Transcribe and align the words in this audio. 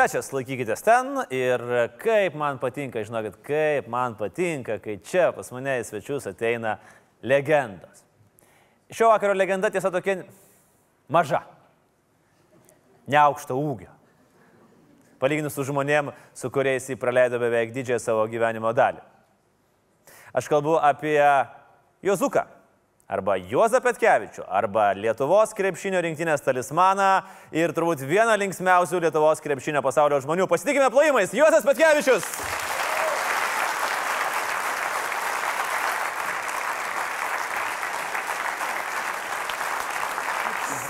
Svečias, 0.00 0.30
laikykitės 0.32 0.80
ten 0.80 1.18
ir 1.28 1.60
kaip 2.00 2.32
man 2.40 2.56
patinka, 2.56 3.02
žinokit, 3.04 3.34
kaip 3.44 3.88
man 3.92 4.14
patinka, 4.16 4.78
kai 4.80 4.94
čia 5.04 5.26
pas 5.36 5.50
mane 5.52 5.74
į 5.76 5.82
svečius 5.84 6.24
ateina 6.30 6.78
legendos. 7.20 8.00
Šio 8.88 9.10
vakaro 9.10 9.34
legenda 9.36 9.68
tiesa 9.68 9.90
tokia 9.92 10.22
maža, 11.12 11.42
neaukšto 13.12 13.58
ūgio. 13.60 13.90
Palyginus 15.20 15.52
su 15.58 15.68
žmonėm, 15.68 16.14
su 16.32 16.48
kuriais 16.48 16.88
jį 16.88 16.96
praleido 16.96 17.36
beveik 17.42 17.76
didžiąją 17.76 18.00
savo 18.00 18.24
gyvenimo 18.32 18.72
dalį. 18.72 19.04
Aš 20.32 20.48
kalbu 20.48 20.78
apie 20.80 21.20
Jozuką 22.08 22.46
arba 23.10 23.36
Juozą 23.42 23.80
Petkevičių, 23.82 24.44
arba 24.46 24.92
Lietuvos 24.94 25.54
krepšinio 25.58 26.00
rinktinės 26.04 26.44
talismaną 26.46 27.10
ir 27.50 27.74
turbūt 27.74 28.04
vieną 28.06 28.36
linksmiausių 28.44 29.02
Lietuvos 29.06 29.42
krepšinio 29.42 29.82
pasaulio 29.82 30.20
žmonių. 30.22 30.46
Pasitikime 30.50 30.90
plojimais, 30.94 31.34
Juozas 31.34 31.66
Petkevičius. 31.66 32.26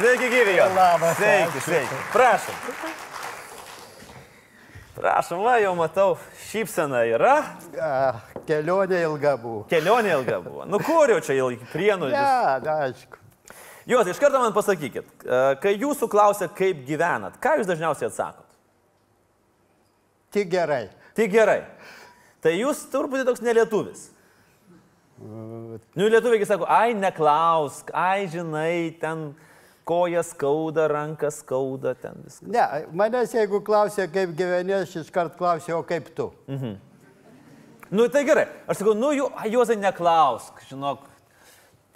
Sveiki, 0.01 0.31
gyvi. 0.33 0.57
Labas, 0.77 1.17
Sveiki, 1.17 1.61
sveiki. 1.61 2.03
Prašom. 2.13 3.09
Prašom, 5.01 5.41
va, 5.41 5.55
jau 5.63 5.73
matau, 5.79 6.11
šypsena 6.51 7.07
yra. 7.09 7.37
A, 7.81 7.93
kelionė 8.45 8.99
ilga 9.07 9.33
buvo. 9.41 9.63
Kelionė 9.71 10.13
ilga 10.19 10.43
buvo. 10.45 10.67
Nu 10.69 10.77
kur 10.85 11.09
jau 11.09 11.23
čia 11.25 11.39
iki 11.55 11.69
prienų? 11.73 12.11
Ne, 12.13 12.21
ja, 12.21 12.77
aišku. 12.85 13.17
Jūs 13.89 14.11
iš 14.13 14.21
karto 14.21 14.43
man 14.43 14.53
pasakykit, 14.53 15.25
kai 15.63 15.73
jūsų 15.81 16.07
klausia, 16.13 16.51
kaip 16.53 16.85
gyvenat, 16.85 17.39
ką 17.41 17.57
jūs 17.59 17.71
dažniausiai 17.71 18.11
atsakot? 18.11 18.45
Tik 20.37 20.51
gerai. 20.53 20.85
Tai 21.17 21.27
gerai. 21.33 21.61
Tai 22.45 22.53
jūs 22.55 22.85
turbūt 22.93 23.25
toks 23.27 23.41
nelietuvis. 23.43 24.11
Nu, 25.21 26.07
lietuviai 26.13 26.45
sako, 26.49 26.69
ai, 26.69 26.93
neklausk, 26.97 27.89
ai, 27.97 28.29
žinai, 28.33 29.01
ten 29.01 29.31
koja 29.91 30.23
skauda, 30.23 30.87
rankas 30.87 31.41
skauda, 31.43 31.97
ten 31.99 32.21
viskas. 32.23 32.47
Ne, 32.47 32.63
manęs 32.95 33.33
jeigu 33.35 33.59
klausė, 33.67 34.05
kaip 34.15 34.37
gyveni, 34.39 34.77
aš 34.77 34.93
iškart 35.01 35.35
klausiu, 35.35 35.81
o 35.81 35.83
kaip 35.83 36.13
tu. 36.15 36.29
Nu, 37.91 38.07
tai 38.07 38.23
gerai. 38.29 38.45
Aš 38.71 38.85
sakau, 38.85 38.95
nu, 38.95 39.11
ai, 39.35 39.49
Juozai, 39.51 39.75
neklausk, 39.83 40.63
žinok. 40.69 41.09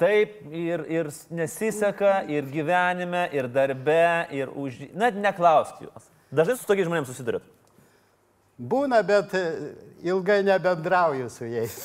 Taip 0.03 0.41
ir, 0.51 0.83
ir 0.91 1.13
nesiseka, 1.31 2.25
ir 2.27 2.51
gyvenime, 2.51 3.29
ir 3.31 3.47
darbe, 3.47 4.27
ir 4.35 4.51
už... 4.51 4.89
Net 4.99 5.15
neklausk 5.15 5.79
juos. 5.87 6.11
Dažnai 6.35 6.59
su 6.59 6.67
tokiais 6.67 6.91
žmonėmis 6.91 7.13
susidurėt. 7.15 7.47
Būna, 8.59 9.05
bet 9.07 9.39
e, 9.39 9.45
ilgai 10.11 10.41
nebendrauju 10.51 11.31
su 11.31 11.47
jais. 11.47 11.79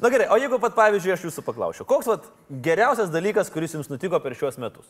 Na 0.00 0.08
gerai, 0.08 0.30
o 0.32 0.36
jeigu 0.40 0.56
pat 0.60 0.72
pavyzdžiui 0.78 1.12
aš 1.12 1.24
jūsų 1.26 1.42
paklausiu, 1.44 1.84
koks 1.88 2.06
vat, 2.08 2.28
geriausias 2.64 3.10
dalykas, 3.12 3.50
kuris 3.52 3.74
jums 3.76 3.90
nutiko 3.92 4.16
per 4.24 4.32
šiuos 4.38 4.56
metus? 4.60 4.86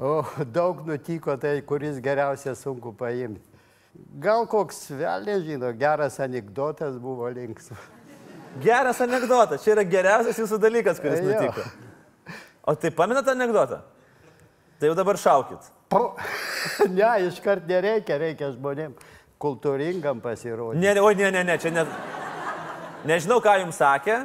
O 0.00 0.22
daug 0.52 0.80
nutiko, 0.88 1.34
tai 1.40 1.58
kuris 1.64 1.98
geriausia 2.04 2.54
sunku 2.56 2.94
paimti. 2.96 3.44
Gal 4.20 4.46
koks 4.48 4.86
velnė 4.96 5.38
žino, 5.44 5.72
geras 5.76 6.16
anegdotas 6.24 6.96
buvo 7.00 7.28
linksmas. 7.32 7.82
Geras 8.60 9.00
anegdotas, 9.04 9.60
čia 9.64 9.74
yra 9.74 9.84
geriausias 9.84 10.40
jūsų 10.40 10.58
dalykas, 10.60 11.00
kuris 11.04 11.20
Jo. 11.20 11.34
nutiko. 11.34 11.64
O 12.64 12.74
tai 12.80 12.90
pamenat 12.90 13.28
anegdotą? 13.28 13.82
Tai 14.80 14.88
jau 14.88 14.96
dabar 14.96 15.20
šaukit. 15.20 15.68
Po... 15.92 16.16
ne, 16.96 17.10
iškart 17.28 17.68
nereikia, 17.68 18.16
reikia 18.20 18.48
žmonėm 18.54 18.96
kultūringam 19.40 20.24
pasirodyti. 20.24 20.80
Ne, 20.80 20.96
oi, 21.00 21.12
ne, 21.20 21.28
ne, 21.32 21.44
ne, 21.44 21.58
čia 21.60 21.72
net... 21.76 21.92
Nežinau, 23.06 23.38
ką 23.44 23.52
jums 23.60 23.76
sakė 23.78 24.24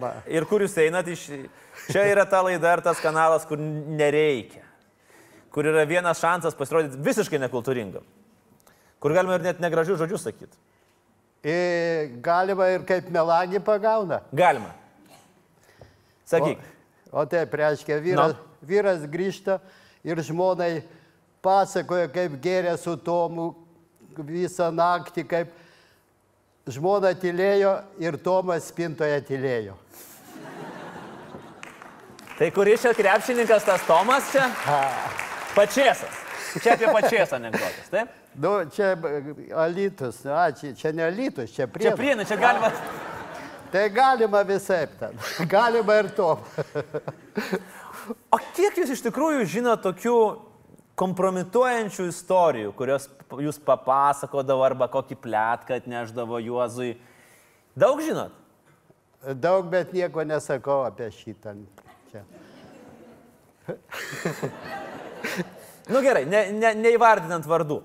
Va. 0.00 0.12
ir 0.26 0.46
kur 0.48 0.64
jūs 0.64 0.76
einat 0.82 1.08
iš... 1.10 1.28
Čia 1.90 2.04
yra 2.08 2.24
ta 2.28 2.40
laida 2.44 2.70
ir 2.76 2.80
tas 2.84 3.00
kanalas, 3.02 3.44
kur 3.48 3.58
nereikia. 3.58 4.62
Kur 5.52 5.66
yra 5.68 5.82
vienas 5.86 6.20
šansas 6.22 6.54
pasirodyti 6.56 7.00
visiškai 7.02 7.40
nekultūringam. 7.42 8.04
Kur 9.02 9.12
galima 9.12 9.36
ir 9.36 9.44
net 9.44 9.60
negražių 9.60 9.98
žodžių 10.00 10.20
sakyti. 10.22 10.56
Ir 11.44 12.14
galima 12.24 12.70
ir 12.72 12.86
kaip 12.88 13.10
melagį 13.12 13.60
pagauna. 13.66 14.22
Galima. 14.32 14.70
Sakyk. 16.24 16.62
O, 17.12 17.20
o 17.20 17.26
taip, 17.28 17.52
reiškia, 17.52 17.98
vyras, 18.00 18.32
Nu. 18.32 18.62
vyras 18.64 19.04
grįžta 19.10 19.58
ir 20.06 20.22
žmonai 20.24 20.82
pasakoja, 21.44 22.08
kaip 22.08 22.38
gėrė 22.40 22.78
su 22.80 22.96
Tomu 22.96 23.50
visą 24.16 24.70
naktį, 24.72 25.26
kaip 25.28 25.52
žmona 26.70 27.12
tylėjo 27.18 27.74
ir 28.02 28.18
Tomas 28.24 28.68
spintoje 28.70 29.20
tylėjo. 29.28 29.76
Tai 32.34 32.50
kuris 32.50 32.82
čia 32.82 32.94
krepšininkas 32.96 33.66
tas 33.66 33.84
Tomas 33.86 34.30
čia? 34.32 34.48
Pačiasas. 35.54 36.22
Čia 36.62 36.74
apie 36.74 36.86
pačiasą 36.90 37.38
anegdotas, 37.38 37.90
taip? 37.90 38.10
Nu, 38.38 38.56
čia 38.74 38.94
Alitus, 39.58 40.20
a, 40.26 40.48
čia, 40.54 40.72
čia 40.78 40.90
ne 40.94 41.04
Alitus, 41.06 41.52
čia 41.54 41.66
prie. 41.70 41.86
Čia 41.86 41.94
prienai, 41.98 42.26
čia 42.26 42.38
galima. 42.38 42.70
Tai 43.74 43.84
galima 43.90 44.42
visai 44.46 44.86
ten. 44.98 45.18
Galima 45.50 45.98
ir 45.98 46.10
to. 46.14 46.30
O 48.30 48.38
kiek 48.54 48.76
jūs 48.78 48.92
iš 48.94 49.02
tikrųjų 49.06 49.46
žinote 49.50 49.82
tokių 49.86 50.18
kompromituojančių 50.98 52.06
istorijų, 52.10 52.72
kurios 52.78 53.08
jūs 53.42 53.58
papasakodavo 53.66 54.62
arba 54.66 54.88
kokį 54.92 55.18
plėtką 55.24 55.80
atneždavo 55.80 56.38
Juozui? 56.42 56.94
Daug 57.78 58.02
žinot? 58.04 58.34
Daug, 59.40 59.66
bet 59.72 59.94
nieko 59.96 60.22
nesakau 60.28 60.82
apie 60.86 61.08
šitą. 61.14 61.56
Nu 65.88 66.00
gerai, 66.04 66.24
ne, 66.28 66.46
ne, 66.56 66.70
neįvardinant 66.80 67.44
vardų. 67.48 67.80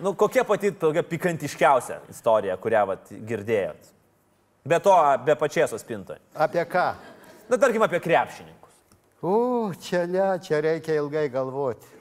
Nu, 0.00 0.12
kokia 0.18 0.44
pati 0.46 0.70
tokia 0.78 1.02
pikantiškiausia 1.06 1.96
istorija, 2.12 2.54
kurią 2.62 2.82
vat, 2.92 3.10
girdėjot? 3.10 3.88
Be 4.70 4.78
to, 4.82 4.94
be 5.26 5.34
pačiesos 5.38 5.82
spintoje. 5.82 6.20
Apie 6.34 6.62
ką? 6.68 6.84
Na, 7.50 7.58
tarkim, 7.58 7.82
apie 7.82 7.98
krepšininkus. 8.02 8.76
U, 9.26 9.34
čia 9.82 10.04
ne, 10.06 10.28
čia 10.44 10.60
reikia 10.64 11.00
ilgai 11.00 11.26
galvoti. 11.32 11.99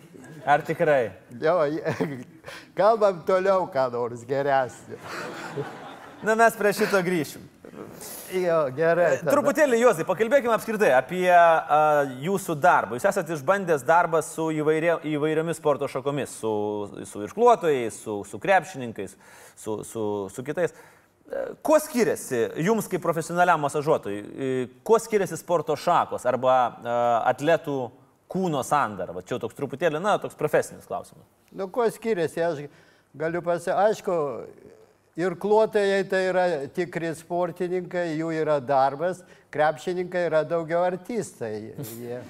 Ar 0.49 0.63
tikrai? 0.65 1.11
Jo, 1.41 1.59
kalbam 2.77 3.19
toliau, 3.27 3.67
ką 3.69 3.83
nors 3.93 4.23
geresnio. 4.25 4.97
Na, 6.25 6.33
mes 6.33 6.55
prie 6.57 6.71
šito 6.73 6.97
grįšim. 7.05 7.43
Jo, 8.33 8.57
gerai. 8.73 9.19
tada. 9.19 9.29
Truputėlį, 9.29 9.77
Juozai, 9.83 10.05
pakalbėkime 10.09 10.55
apskritai 10.55 10.89
apie 10.97 11.27
a, 11.29 12.07
jūsų 12.25 12.55
darbą. 12.61 12.97
Jūs 12.97 13.05
esate 13.11 13.37
išbandęs 13.37 13.85
darbą 13.85 14.23
su 14.25 14.49
įvairia, 14.57 14.97
įvairiomis 15.05 15.61
sporto 15.61 15.87
šakomis, 15.91 16.33
su, 16.41 16.51
su 17.05 17.23
irkluotojais, 17.27 18.01
su, 18.01 18.17
su 18.25 18.41
krepšininkais, 18.41 19.15
su, 19.53 19.79
su, 19.85 20.03
su 20.33 20.47
kitais. 20.49 20.73
E, 20.73 21.45
Kuo 21.61 21.77
skiriasi 21.77 22.47
jums 22.65 22.89
kaip 22.89 23.05
profesionaliam 23.05 23.61
masažuotojui, 23.69 24.25
e, 24.25 24.67
kuo 24.81 24.97
skiriasi 24.97 25.37
sporto 25.37 25.77
šakos 25.77 26.25
arba 26.29 26.57
a, 26.57 26.99
atletų 27.35 27.83
kūno 28.29 28.63
sandara? 28.65 29.13
Va, 29.15 29.23
čia 29.25 29.39
toks 29.41 29.57
truputėlį, 29.57 30.01
na, 30.03 30.17
toks 30.21 30.37
profesinis 30.39 30.87
klausimas. 30.89 31.25
Nu, 31.51 31.69
kuo 31.73 31.87
skiriasi, 31.91 32.43
aš 32.45 32.61
galiu 33.17 33.41
pasakyti, 33.45 33.75
aišku, 33.87 34.17
ir 35.19 35.35
klotojai 35.41 36.03
tai 36.09 36.21
yra 36.29 36.45
tikri 36.75 37.11
sportininkai, 37.17 38.11
jų 38.19 38.31
yra 38.41 38.59
darbas, 38.63 39.23
krepšininkai 39.53 40.27
yra 40.29 40.43
daugiau 40.47 40.85
artistai. 40.87 41.73
Jie, 41.99 42.21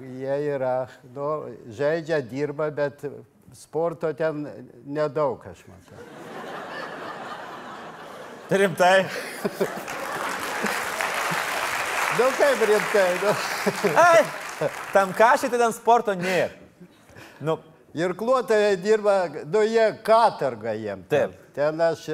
jie 0.00 0.38
yra, 0.56 0.76
nu, 1.14 1.28
žaidžia, 1.76 2.22
dirba, 2.26 2.70
bet 2.74 3.04
sporto 3.56 4.12
ten 4.16 4.46
nedaug, 4.88 5.44
aš 5.52 5.64
matau. 5.68 6.00
Rimtai. 8.52 9.06
Nu, 12.12 12.26
kaip 12.36 12.60
rimtai, 12.68 13.10
nu. 13.22 13.30
Ai, 13.96 14.24
tam 14.96 15.12
kažkai 15.16 15.52
ten 15.52 15.76
sporto 15.76 16.14
nėra. 16.18 16.50
Nu, 17.42 17.58
Ir 17.94 18.14
klotojai 18.16 18.76
dirba, 18.80 19.28
nu 19.44 19.60
jie 19.62 19.84
katarga 20.04 20.72
jiem. 20.72 21.02
Taip. 21.08 21.36
Ten 21.52 21.80
aš, 21.80 22.06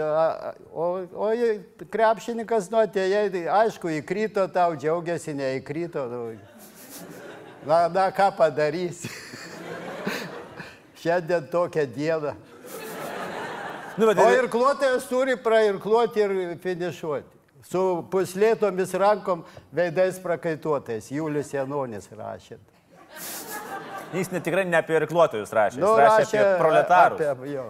o, 0.74 0.86
o 1.14 1.28
krepšininkas, 1.92 2.66
nu 2.72 2.80
atėjai, 2.82 3.28
tai 3.30 3.44
aišku, 3.60 3.92
įkrito 4.00 4.42
tau, 4.50 4.74
džiaugiasi, 4.74 5.36
neįkrito. 5.38 6.02
Nu. 6.10 6.22
Na, 7.62 7.84
na, 7.94 8.08
ką 8.10 8.32
padarysi. 8.34 9.10
Šiandien 11.04 11.46
tokia 11.52 11.86
diena. 11.86 12.34
nu, 13.94 14.08
bet, 14.10 14.18
O 14.18 14.26
ir 14.34 14.50
klotojas 14.50 15.06
turi 15.06 15.38
prairkluoti 15.38 16.26
ir 16.26 16.38
finišuoti. 16.64 17.37
Su 17.66 18.04
puslėtomis 18.12 18.92
rankom 18.98 19.42
veidais 19.74 20.18
prakaituotais. 20.22 21.10
Julius 21.10 21.50
Janonis 21.52 22.06
rašė. 22.14 22.58
Jis 24.14 24.30
ne 24.32 24.40
tikrai 24.40 24.64
ne 24.64 24.78
apie 24.78 24.94
irkluotojus 24.96 25.50
rašė, 25.52 25.80
Nu, 25.82 25.90
jis 25.98 26.06
rašė 26.06 26.38
apie 26.38 26.60
proletarus. 26.60 27.24
Apie, 27.34 27.50
jo. 27.52 27.66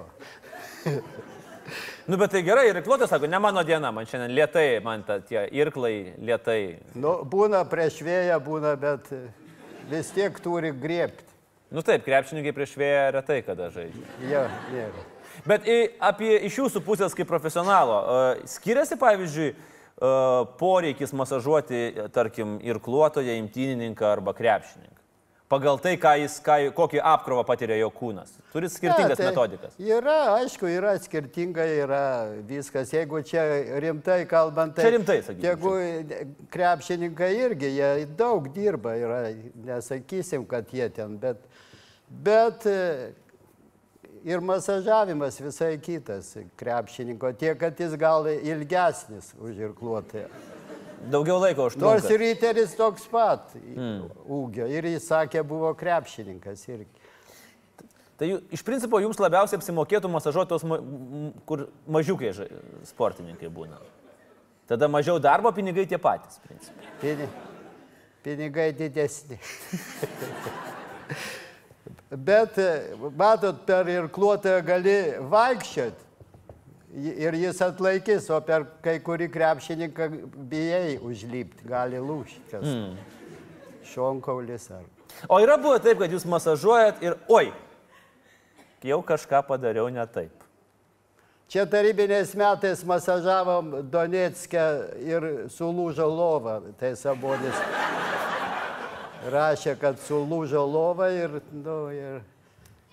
Nu, 2.08 2.16
bet 2.16 2.30
tai 2.32 2.40
gerai, 2.40 2.68
irkluotojas 2.70 3.10
sako, 3.12 3.28
ne 3.28 3.40
mano 3.42 3.60
diena, 3.66 3.90
man 3.92 4.06
šiandien 4.08 4.32
lietai, 4.32 4.68
man 4.80 5.02
ta, 5.04 5.18
tie 5.20 5.42
irklai 5.60 6.14
lietai. 6.24 6.78
Nu, 6.96 7.18
būna 7.28 7.64
prieš 7.68 7.98
vėją, 8.06 8.38
būna, 8.44 8.72
bet 8.80 9.10
vis 9.90 10.08
tiek 10.16 10.38
turi 10.40 10.70
griebti. 10.72 11.26
Nu 11.68 11.84
taip, 11.84 12.06
krepšininkai 12.06 12.54
prieš 12.56 12.72
vėją 12.80 13.02
retai 13.18 13.42
kada 13.44 13.68
žaidžia. 13.74 14.06
Jo, 14.30 14.46
nėra. 14.72 15.04
Bet 15.48 15.68
į, 15.68 15.76
apie 16.00 16.32
iš 16.48 16.62
jūsų 16.62 16.80
pusės 16.86 17.12
kaip 17.18 17.28
profesionalo, 17.28 17.98
uh, 17.98 18.46
skiriasi 18.48 18.96
pavyzdžiui 18.98 19.50
uh, 19.52 19.77
poreikis 20.58 21.12
masažuoti, 21.12 21.80
e, 21.88 22.08
tarkim, 22.14 22.58
irkluotoją, 22.62 23.34
imtynininką 23.42 24.06
arba 24.06 24.32
krepšininką? 24.32 24.94
Pagal 25.48 25.78
tai, 25.80 25.94
ką 25.96 26.10
jis, 26.20 26.34
ką, 26.44 26.58
kokį 26.76 26.98
apkrovą 27.08 27.40
patiria 27.48 27.78
jo 27.80 27.88
kūnas. 27.88 28.34
Turit 28.52 28.68
skirtingas 28.68 29.14
Ne, 29.14 29.16
tai 29.16 29.28
metodikas. 29.30 29.78
Yra, 29.80 30.16
aišku, 30.42 30.68
yra 30.68 30.92
skirtingai, 31.00 31.68
yra 31.86 32.00
viskas. 32.44 32.92
Jeigu 32.92 33.22
čia 33.24 33.46
rimtai 33.80 34.18
kalbant, 34.28 34.76
tai... 34.76 34.84
Čia 34.84 34.92
rimtai, 34.98 35.16
sakykim, 35.24 35.46
Jeigu 35.46 36.42
krepšininkai 36.52 37.30
irgi, 37.46 37.70
jie 37.78 38.04
daug 38.20 38.50
dirba, 38.52 38.92
yra, 39.00 39.22
nesakysim, 39.70 40.44
kad 40.50 40.68
jie 40.68 40.90
ten, 40.92 41.16
bet, 41.22 41.40
bet 42.28 42.68
e, 42.68 42.76
ir 44.24 44.40
masažavimas 44.40 45.40
visai 45.40 45.76
kitas 45.82 46.36
krepšininko, 46.56 47.32
tiek, 47.38 47.58
kad 47.60 47.80
jis 47.80 47.96
gal 47.98 48.26
ilgesnis 48.28 49.34
už 49.40 49.58
irkluotoją. 49.68 50.28
Daugiau 51.06 51.38
laiko 51.38 51.68
užtrunka. 51.68 51.86
Nors 51.86 52.08
ir 52.10 52.20
Ryteris 52.20 52.74
toks 52.76 53.06
pat 53.10 53.52
mm. 53.54 54.08
ūgio 54.34 54.66
ir 54.66 54.88
jis 54.90 55.06
sakė, 55.08 55.44
buvo 55.46 55.70
krepšininkas 55.78 56.64
irgi. 56.68 57.06
Tai 58.18 58.32
iš 58.50 58.64
principo 58.66 58.98
jums 58.98 59.20
labiausiai 59.22 59.60
apsimokėtų 59.60 60.10
masažuoti 60.10 60.50
tos, 60.50 60.64
ma, 60.66 60.80
kur 61.46 61.68
mažiukai 61.86 62.32
sportininkai 62.90 63.50
būna. 63.54 63.78
Tada 64.68 64.88
mažiau 64.90 65.22
darbo 65.22 65.52
pinigai 65.54 65.86
tie 65.88 66.00
patys. 66.02 66.42
Pini, 67.00 67.28
pinigai 68.26 68.72
didesni. 68.76 69.38
Bet, 72.10 72.56
e, 72.58 72.96
matot, 73.16 73.64
per 73.68 73.88
irkluotoją 73.92 74.62
gali 74.64 74.96
vaikščioti 75.28 76.06
ir 77.04 77.36
jis 77.36 77.60
atlaikys, 77.62 78.30
o 78.32 78.40
per 78.40 78.64
kai 78.84 78.96
kurį 79.04 79.28
krepšininką 79.32 80.08
bijai 80.48 80.96
užlipti, 81.04 81.68
gali 81.68 82.00
lūšti. 82.00 82.62
Mm. 82.62 82.96
Šonkaulis 83.92 84.70
ar. 84.72 84.86
O 85.28 85.40
yra 85.42 85.58
buvę 85.60 85.82
taip, 85.84 86.00
kad 86.00 86.12
jūs 86.12 86.24
masažuojat 86.28 87.02
ir 87.04 87.16
oi, 87.28 87.50
jau 88.84 89.00
kažką 89.04 89.42
padariau 89.48 89.90
ne 89.92 90.04
taip. 90.08 90.32
Čia 91.48 91.64
tarybiniais 91.64 92.34
metais 92.36 92.82
masažavom 92.84 93.70
Donetskę 93.88 94.64
ir 95.00 95.24
sulūžo 95.48 96.04
lova. 96.04 96.58
Tai 96.76 96.90
sabonis 96.92 97.56
rašė, 99.32 99.74
kad 99.80 99.98
sulūžo 100.06 100.62
lova 100.68 101.10
ir, 101.14 101.40
nu, 101.52 101.78
ir 101.94 102.20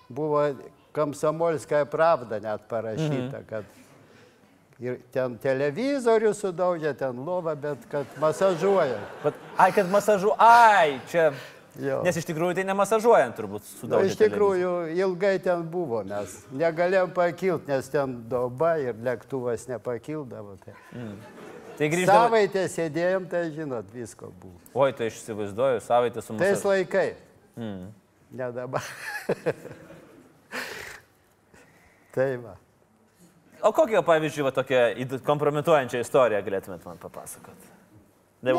buvo 0.08 0.48
Kamsamolskая 0.96 1.84
pravda 1.84 2.40
net 2.40 2.62
parašyta, 2.70 3.42
mhm. 3.42 3.48
kad 3.50 3.64
ir 4.80 5.00
ten 5.12 5.36
televizorių 5.40 6.32
sudaužė, 6.36 6.94
ten 6.96 7.20
lova, 7.24 7.54
bet 7.58 7.84
kad 7.92 8.16
masažuoja. 8.20 8.98
Bet, 9.24 9.36
ai, 9.60 9.70
kad 9.76 9.92
masažu, 9.92 10.32
ai, 10.40 10.98
čia. 11.10 11.30
Jo. 11.76 11.98
Nes 12.06 12.16
iš 12.16 12.24
tikrųjų 12.24 12.56
tai 12.56 12.62
nemasažuojant 12.64 13.36
turbūt 13.36 13.60
Na, 13.60 13.70
sudaužė. 13.82 14.08
iš 14.08 14.14
tikrųjų, 14.16 14.70
ilgai 14.96 15.34
ten 15.44 15.66
buvo, 15.68 16.00
mes 16.08 16.38
negalėjom 16.56 17.12
pakilti, 17.16 17.68
nes 17.68 17.90
ten 17.92 18.14
doba 18.30 18.78
ir 18.80 18.96
lėktuvas 19.04 19.66
nepakildavo. 19.68 20.56
Tai. 20.64 20.72
Tai 21.76 21.88
grįždavo. 21.92 22.26
Savaitę 22.26 22.62
sėdėjom, 22.72 23.26
tai 23.30 23.42
žinot, 23.52 23.88
visko 23.92 24.30
buvo. 24.40 24.56
Oi, 24.74 24.92
tai 24.96 25.10
aš 25.10 25.14
įsivaizduoju, 25.20 25.80
savaitę 25.84 26.20
su 26.24 26.32
Tais 26.32 26.56
masažu. 26.56 26.68
laikai. 26.72 27.08
Ne 28.36 28.48
dabar. 28.56 28.84
tai 32.16 32.30
va. 32.40 32.56
O 33.64 33.72
kokią, 33.72 34.02
pavyzdžiui, 34.06 34.44
va, 34.46 34.52
tokią 34.56 35.20
kompromituojančią 35.26 35.98
istoriją 36.04 36.40
galėtumėt 36.46 36.84
man 36.88 37.00
papasakoti? 37.00 37.66
Ne, 38.46 38.52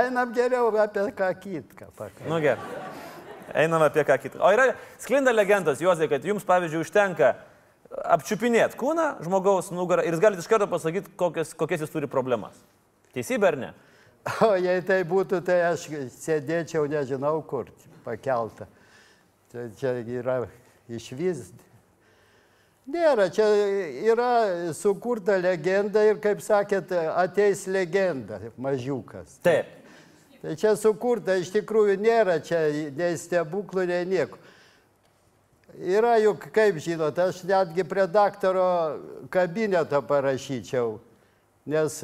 einam 0.00 0.32
geriau 0.34 0.70
apie 0.80 1.04
ką 1.16 1.28
kitką. 1.40 1.90
Nu 2.26 2.40
gerai. 2.40 2.80
Einam 3.54 3.82
apie 3.82 4.04
ką 4.06 4.16
kitą. 4.22 4.40
O 4.40 4.50
yra 4.52 4.72
sklinda 4.98 5.32
legendos, 5.34 5.80
Juozai, 5.82 6.08
kad 6.10 6.24
jums, 6.24 6.44
pavyzdžiui, 6.46 6.82
užtenka 6.84 7.34
apčiupinėti 7.90 8.78
kūną 8.78 9.06
žmogaus 9.24 9.70
nugarą 9.74 10.04
ir 10.06 10.14
jūs 10.14 10.22
galite 10.22 10.44
iš 10.44 10.50
karto 10.50 10.68
pasakyti, 10.70 11.12
kokias, 11.18 11.54
kokias 11.58 11.84
jis 11.84 11.92
turi 11.92 12.10
problemas. 12.10 12.58
Teisybė 13.14 13.50
ar 13.50 13.58
ne? 13.58 13.70
O 14.46 14.52
jei 14.60 14.82
tai 14.86 15.00
būtų, 15.08 15.40
tai 15.46 15.62
aš 15.70 15.88
sėdėčiau 16.20 16.84
nežinau 16.90 17.40
kur 17.48 17.70
pakeltą. 18.04 18.68
Čia, 19.50 19.66
čia 19.80 19.94
yra 20.04 20.36
iš 20.90 21.10
vis. 21.18 21.48
Nėra, 22.90 23.28
čia 23.32 23.46
yra 24.10 24.30
sukurta 24.74 25.36
legenda 25.38 26.02
ir, 26.06 26.18
kaip 26.22 26.40
sakėt, 26.42 26.92
ateis 27.14 27.66
legenda, 27.70 28.40
mažiukas. 28.58 29.38
Taip. 29.44 29.76
Tai 30.40 30.54
čia 30.56 30.72
sukurta, 30.78 31.36
iš 31.36 31.50
tikrųjų 31.52 31.98
nėra 32.00 32.38
čia 32.42 32.62
nei 32.96 33.18
stebuklų, 33.20 33.84
nei 33.90 34.06
nieko. 34.08 34.38
Yra 35.78 36.16
juk, 36.20 36.48
kaip 36.52 36.78
žinot, 36.82 37.18
aš 37.18 37.42
netgi 37.46 37.84
prie 37.88 38.06
daktaro 38.10 38.98
kabineto 39.32 40.00
parašyčiau, 40.04 40.98
nes 41.70 42.02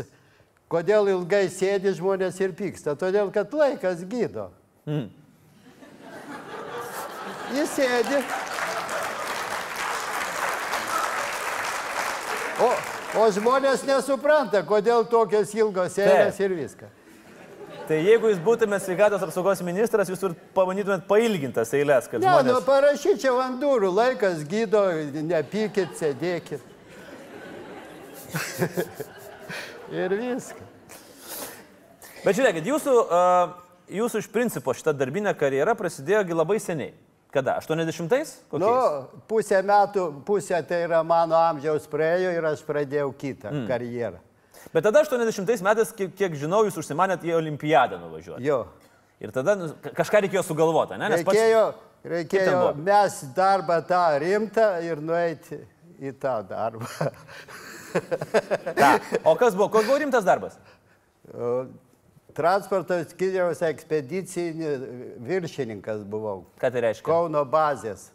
kodėl 0.70 1.10
ilgai 1.12 1.46
sėdi 1.52 1.92
žmonės 1.98 2.38
ir 2.40 2.54
pyksta, 2.56 2.94
todėl 2.98 3.32
kad 3.34 3.52
laikas 3.52 4.04
gydo. 4.06 4.48
Mm. 4.86 5.08
Jis 7.56 7.74
sėdi. 7.76 8.20
O, 12.56 12.70
o 13.20 13.26
žmonės 13.34 13.82
nesupranta, 13.84 14.62
kodėl 14.66 15.04
tokios 15.10 15.52
ilgos 15.54 15.98
eilės 16.00 16.40
ir 16.40 16.54
viską. 16.56 16.88
Tai 17.86 17.98
jeigu 18.02 18.30
jūs 18.32 18.40
būtumėte 18.42 18.82
sveikatos 18.82 19.22
apsaugos 19.22 19.61
ministras, 19.62 20.08
jūs 20.11 20.25
pamanytumėt 20.56 21.04
pailgintas 21.06 21.70
eilės, 21.76 22.08
kad 22.11 22.18
Ne, 22.18 22.32
nu 22.42 22.56
žmonės... 22.56 22.64
parašyčiau 22.66 23.38
ant 23.44 23.61
durų, 23.62 23.92
laikas 23.94 24.42
gydo, 24.50 24.82
nepykit, 25.14 25.94
sėdėkit. 25.99 26.72
ir 30.02 30.16
viskas. 30.18 30.66
Bet 32.26 32.34
žiūrėkit, 32.34 32.66
jūsų, 32.66 32.92
jūsų 34.00 34.25
iš 34.25 34.28
principo 34.34 34.75
šita 34.75 34.90
darbinė 34.96 35.30
karjera 35.38 35.76
prasidėjogi 35.78 36.34
labai 36.34 36.58
seniai. 36.58 36.90
Kada? 37.30 37.58
80-ais? 37.62 38.32
Nu, 38.58 38.70
pusę 39.30 39.61
metų, 39.66 40.08
pusę 40.26 40.58
tai 40.66 40.82
yra 40.88 41.04
mano 41.06 41.38
amžiaus 41.38 41.87
praėjo 41.90 42.32
ir 42.34 42.49
aš 42.50 42.62
pradėjau 42.66 43.12
kitą 43.18 43.52
mm. 43.52 43.66
karjerą. 43.70 44.25
Bet 44.75 44.82
tada 44.85 45.00
80 45.04 45.62
metais, 45.64 45.92
kiek, 45.96 46.12
kiek 46.18 46.35
žinau, 46.37 46.64
jūs 46.66 46.76
užsimanėt 46.82 47.23
į 47.25 47.35
olimpiadą 47.38 47.99
nuvažiuoti. 48.02 48.44
Jo. 48.44 48.66
Ir 49.20 49.30
tada 49.32 49.54
nu, 49.56 49.70
ka- 49.80 49.94
kažką 49.96 50.20
reikėjo 50.26 50.42
sugalvoti, 50.44 50.99
ne? 51.00 51.08
Nes 51.08 51.23
pats- 51.25 51.38
Reikėjo, 51.38 51.62
ten 52.02 52.11
reikėjo 52.12 52.75
mes 52.85 53.20
darbą 53.37 53.78
tą 53.88 54.02
rimtą 54.20 54.66
ir 54.85 55.00
nueiti 55.00 55.61
į 56.02 56.12
tą 56.20 56.35
darbą. 56.50 56.87
Ta. 58.76 58.90
O 59.25 59.32
kas 59.40 59.54
buvo? 59.56 59.70
Koks 59.73 59.87
buvo 59.88 59.96
rimtas 60.02 60.25
darbas? 60.26 60.58
Transporto 62.37 62.99
skyriaus 63.08 63.62
ekspedicinis 63.64 64.82
viršininkas 65.25 66.02
buvau. 66.04 66.42
Ką 66.61 66.68
tai 66.75 66.82
reiškia? 66.85 67.06
Kauno 67.08 67.40
bazės. 67.49 68.11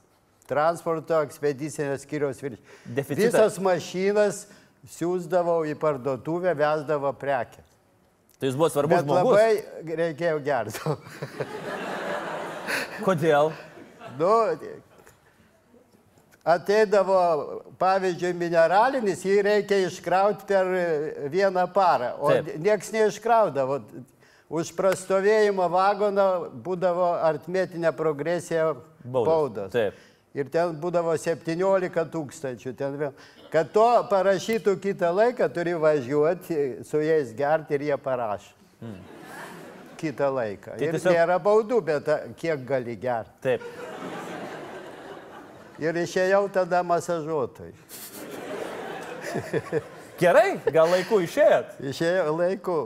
Transporto 0.52 1.18
ekspedicinės 1.26 2.04
skyriaus 2.06 2.38
viršininkas. 2.44 2.78
Deficitą- 3.00 3.32
Visas 3.32 3.58
mašinas 3.60 4.44
siūsdavau 4.90 5.62
į 5.70 5.76
parduotuvę, 5.80 6.54
vesdavo 6.58 7.12
prekę. 7.14 7.62
Tai 8.42 8.50
jūs 8.50 8.56
buvo 8.58 8.70
svarbus 8.74 8.98
Bet 8.98 9.06
žmogus. 9.06 9.36
labai 9.38 9.96
reikėjo 10.00 10.40
gerti. 10.46 10.80
Kodėl? 13.06 13.52
nu, 14.20 14.32
ateidavo, 16.44 17.20
pavyzdžiui, 17.82 18.34
mineralinis, 18.38 19.22
jį 19.26 19.38
reikia 19.46 19.78
iškrauti 19.86 20.48
per 20.50 20.70
vieną 21.32 21.68
parą, 21.74 22.16
o 22.20 22.32
Taip. 22.34 22.56
nieks 22.62 22.92
neiškraudavo. 22.96 23.82
Už 24.52 24.74
prastovėjimą 24.76 25.70
vagoną 25.72 26.26
būdavo 26.66 27.14
artmetinė 27.24 27.94
progresija 27.96 28.74
Baudos. 29.06 29.28
baudos. 29.30 29.72
Taip. 29.72 29.96
Ir 30.34 30.48
ten 30.48 30.76
būdavo 30.80 31.12
17 31.20 32.06
tūkstančių. 32.14 32.72
Vėl. 33.02 33.12
Kad 33.52 33.72
to 33.76 33.88
parašytų 34.10 34.78
kitą 34.80 35.10
laiką, 35.12 35.50
turi 35.54 35.74
važiuoti 35.76 36.86
su 36.88 37.02
jais 37.04 37.34
gerti 37.36 37.76
ir 37.76 37.82
jie 37.90 37.98
parašo. 38.00 38.54
Kitą 40.00 40.30
laiką. 40.34 40.78
Tai 40.78 40.86
ir 40.88 40.96
tiesiog- 40.96 41.14
nėra 41.18 41.36
baudų, 41.44 41.82
bet 41.86 42.08
kiek 42.40 42.64
gali 42.66 42.96
gerti. 42.96 43.36
Taip. 43.42 43.62
Ir 45.82 45.94
išėjau 45.94 46.46
tada 46.54 46.80
masažuotojai. 46.84 47.74
Gerai, 50.22 50.60
gal 50.72 50.90
laiku 50.92 51.20
išėjot? 51.26 51.78
Išėjau 51.92 52.34
laiku. 52.38 52.80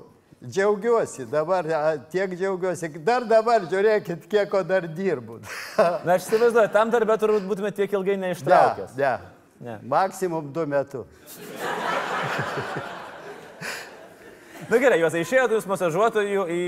Džiaugiuosi, 0.46 1.26
dabar 1.32 1.66
tiek 2.12 2.34
džiaugiuosi. 2.38 2.90
Dar 3.06 3.24
dabar 3.30 3.64
žiūrėkit, 3.72 4.28
kiek 4.30 4.50
ko 4.52 4.62
dar 4.68 4.86
dirbu. 4.88 5.40
Na, 5.78 6.16
aš 6.18 6.28
įsivaizduoju, 6.28 6.70
tam 6.74 6.92
darbė 6.94 7.16
turbūt 7.22 7.48
būtume 7.50 7.72
tiek 7.76 7.92
ilgai 7.98 8.18
Ne, 8.18 8.28
neištraukęs. 8.30 8.96
ne. 9.00 9.16
Ne. 9.66 9.78
Maksimum 9.88 10.52
du 10.54 10.66
metus. 10.68 11.08
Na 14.70 14.78
gerai, 14.82 14.98
juos 15.02 15.14
išėjote 15.18 15.56
jūs 15.58 15.68
masažuotojų 15.70 16.44
į, 16.52 16.62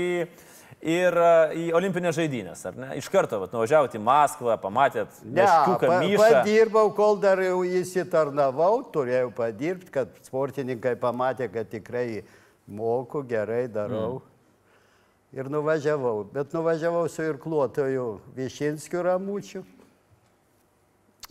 ir 0.86 1.16
į 1.58 1.64
olimpinės 1.74 2.14
žaidynės, 2.18 2.60
ar 2.70 2.76
ne? 2.78 2.88
Iš 3.00 3.08
karto 3.10 3.40
vat, 3.42 3.52
nuvažiavote 3.54 3.98
į 3.98 4.02
Maskvą, 4.06 4.54
pamatėt 4.62 5.16
Ne, 5.24 5.40
meškiuką 5.42 5.90
pa, 5.90 5.96
myšą. 6.04 6.28
padirbau, 6.38 6.92
kol 6.94 7.18
dar 7.22 7.42
jau 7.42 7.60
įsitarnavau, 7.66 8.84
turėjau 8.94 9.32
padirbti, 9.34 9.90
kad 9.98 10.12
sportininkai 10.28 10.94
pamatė, 11.00 11.50
kad 11.52 11.70
tikrai 11.72 12.22
moku, 12.68 13.22
gerai 13.24 13.66
darau. 13.68 14.20
Mm. 14.20 15.38
Ir 15.38 15.50
nuvažiavau, 15.52 16.24
bet 16.32 16.52
nuvažiavau 16.52 17.08
su 17.08 17.22
irkluotoju 17.22 18.20
Višinskiu 18.36 19.02
Ramučiu. 19.02 19.64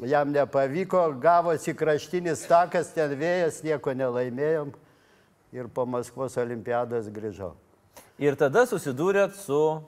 Jam 0.06 0.32
nepavyko, 0.32 1.13
gavosi 1.22 1.74
kraštinis 1.74 2.44
takas, 2.46 2.91
ten 2.94 3.15
vėjas, 3.17 3.63
nieko 3.65 3.96
nelaimėjom. 3.98 4.70
Ir 5.56 5.70
po 5.74 5.88
Maskvos 5.89 6.38
olimpiados 6.38 7.08
grįžau. 7.10 7.56
Ir 8.22 8.38
tada 8.38 8.67
susidūrėt 8.70 9.34
su 9.39 9.82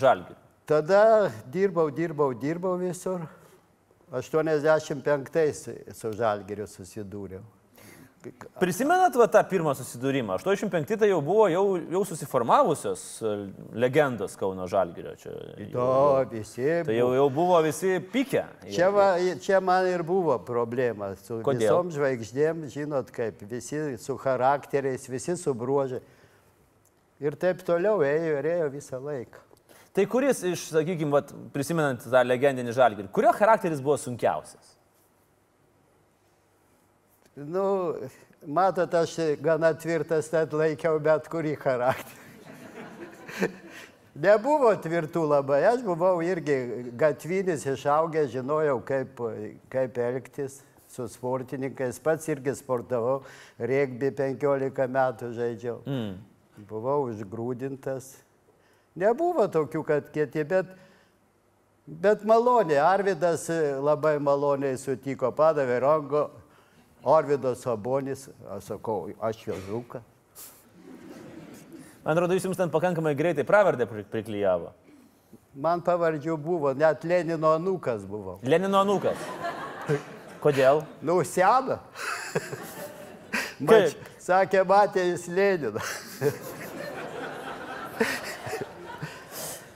Žalgiriu. 0.00 0.40
Tada 0.66 1.30
dirbau, 1.52 1.90
dirbau, 1.94 2.32
dirbau 2.34 2.74
visur. 2.80 3.22
85-ais 4.10 5.68
su 5.94 6.12
Žalgiriu 6.16 6.66
susidūriau. 6.66 7.44
Prisimenat 8.60 9.16
va, 9.18 9.26
tą 9.28 9.42
pirmą 9.50 9.72
susidūrimą? 9.78 10.36
85 10.40 10.94
tai 11.00 11.08
jau 11.10 11.20
buvo 11.24 11.46
jau, 11.52 11.62
jau 11.92 12.02
susiformavusios 12.08 13.02
e, 13.22 13.32
legendos 13.84 14.36
Kauno 14.40 14.66
Žalgirio. 14.70 15.14
Čia, 15.20 15.34
To 15.74 15.86
visi. 16.30 16.66
tai 16.86 16.96
jau, 16.96 17.10
jau 17.16 17.28
buvo 17.34 17.60
visi 17.66 17.96
pykę. 18.12 18.44
Čia, 18.70 18.90
va, 18.94 19.08
čia 19.44 19.60
man 19.64 19.86
ir 19.90 20.02
buvo 20.06 20.38
problema 20.46 21.12
su 21.20 21.40
Kodėl? 21.44 21.64
visom 21.66 21.92
žvaigždėm, 21.94 22.66
žinot, 22.72 23.10
kaip 23.14 23.42
visi 23.50 23.82
su 24.02 24.16
charakteriais, 24.20 25.08
visi 25.10 25.36
su 25.40 25.54
bruožai. 25.54 26.02
Ir 27.22 27.36
taip 27.40 27.62
toliau 27.64 28.00
ėjo 28.04 28.38
ir 28.40 28.48
ėjo 28.56 28.70
visą 28.74 28.98
laiką. 29.00 29.40
Tai 29.94 30.02
kuris 30.10 30.40
iš, 30.42 30.64
sakykime, 30.74 31.20
prisimenant 31.54 32.02
tą 32.02 32.22
legendinį 32.26 32.72
Žalgirį, 32.74 33.10
kurio 33.14 33.30
charakteris 33.36 33.78
buvo 33.84 33.94
sunkiausias? 34.02 34.73
Nu, 37.36 37.94
matot, 38.46 38.94
aš 38.94 39.16
gana 39.42 39.72
tvirtas 39.74 40.30
net 40.30 40.52
laikiau 40.54 41.00
bet 41.02 41.26
kurį 41.32 41.56
charakterį. 41.58 42.22
Nebuvo 44.14 44.70
tvirtų 44.78 45.24
labai, 45.26 45.64
aš 45.66 45.80
buvau 45.82 46.20
irgi 46.22 46.54
gatvinis, 46.94 47.64
išaugęs, 47.66 48.28
žinojau, 48.30 48.76
kaip, 48.86 49.18
kaip 49.72 49.98
elgtis 49.98 50.60
su 50.86 51.08
sportininkais, 51.10 51.98
pats 51.98 52.30
irgi 52.30 52.54
sportavau, 52.54 53.24
rėkbi 53.58 54.12
15 54.14 54.86
metų 54.94 55.32
žaidžiau. 55.34 55.80
Mm. 55.90 56.14
Buvau 56.70 57.08
užgrūdintas. 57.08 58.12
Nebuvo 58.94 59.48
tokių, 59.50 59.82
kad 59.88 60.14
kiti, 60.14 60.46
bet, 60.46 60.70
bet 61.90 62.22
maloniai. 62.22 62.78
Arvidas 62.78 63.48
labai 63.82 64.20
maloniai 64.22 64.78
sutiko, 64.78 65.34
padavė 65.34 65.82
rango. 65.82 66.28
Arvidas 67.04 67.60
Sabonis, 67.60 68.28
aš 68.48 68.70
sakau, 68.72 69.10
aš 69.20 69.42
Jozuka. 69.46 70.00
Man 72.04 72.16
atrodo, 72.16 72.36
jūs 72.36 72.44
jums 72.48 72.58
ten 72.60 72.72
pakankamai 72.72 73.14
greitai 73.16 73.44
pravardę 73.48 73.86
pri- 73.88 74.04
priklyjavo. 74.08 74.72
Man 75.54 75.80
pavardžių 75.84 76.34
buvo, 76.40 76.72
net 76.76 77.04
Lenino 77.06 77.52
anūkas 77.56 78.02
buvo. 78.08 78.38
Lenino 78.42 78.80
anūkas. 78.82 79.20
Kodėl? 80.42 80.82
Nu, 81.00 81.20
sena. 81.24 81.78
Mač, 83.68 83.94
sakė, 84.20 84.64
matė 84.68 85.04
jis 85.12 85.28
Leniną. 85.28 85.80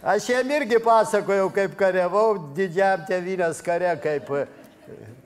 Aš 0.09 0.29
jam 0.31 0.51
irgi 0.57 0.79
pasakojau, 0.81 1.49
kaip 1.53 1.75
kariavau 1.79 2.39
didžiam 2.57 3.03
tėvynės 3.09 3.59
kare, 3.65 3.91
kaip 4.03 4.29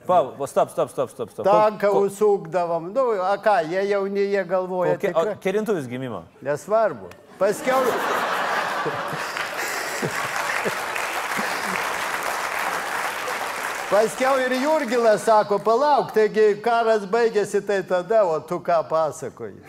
Pau, 0.07 0.33
o, 0.37 0.47
stop, 0.47 0.69
stop, 0.69 0.89
stop, 0.89 1.09
stop. 1.09 1.29
stop. 1.31 1.45
tanką 1.45 1.91
Ko- 1.91 2.01
užsukdavom. 2.05 2.91
Nu, 2.93 3.11
a 3.23 3.37
ką, 3.37 3.61
jie 3.69 3.85
jauni, 3.87 4.19
jie 4.33 4.43
galvoja, 4.45 4.97
kokie- 4.97 5.13
tikrai. 5.13 5.35
Kelintų 5.39 5.77
jūs 5.79 5.87
gimimo? 5.87 6.23
Nesvarbu. 6.41 7.07
Paskiau. 7.39 7.79
Paskiau 13.89 14.39
ir 14.41 14.55
Jurgilas 14.57 15.21
sako, 15.27 15.59
palauk, 15.61 16.13
taigi 16.15 16.55
karas 16.65 17.03
baigėsi 17.05 17.61
tai 17.65 17.83
tada, 17.85 18.23
o 18.25 18.39
tu 18.41 18.57
ką 18.59 18.79
pasakoji. 18.89 19.59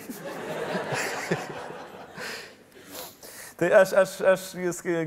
Tai 3.54 3.68
aš, 3.82 3.92
aš, 4.00 4.12
aš 4.32 4.44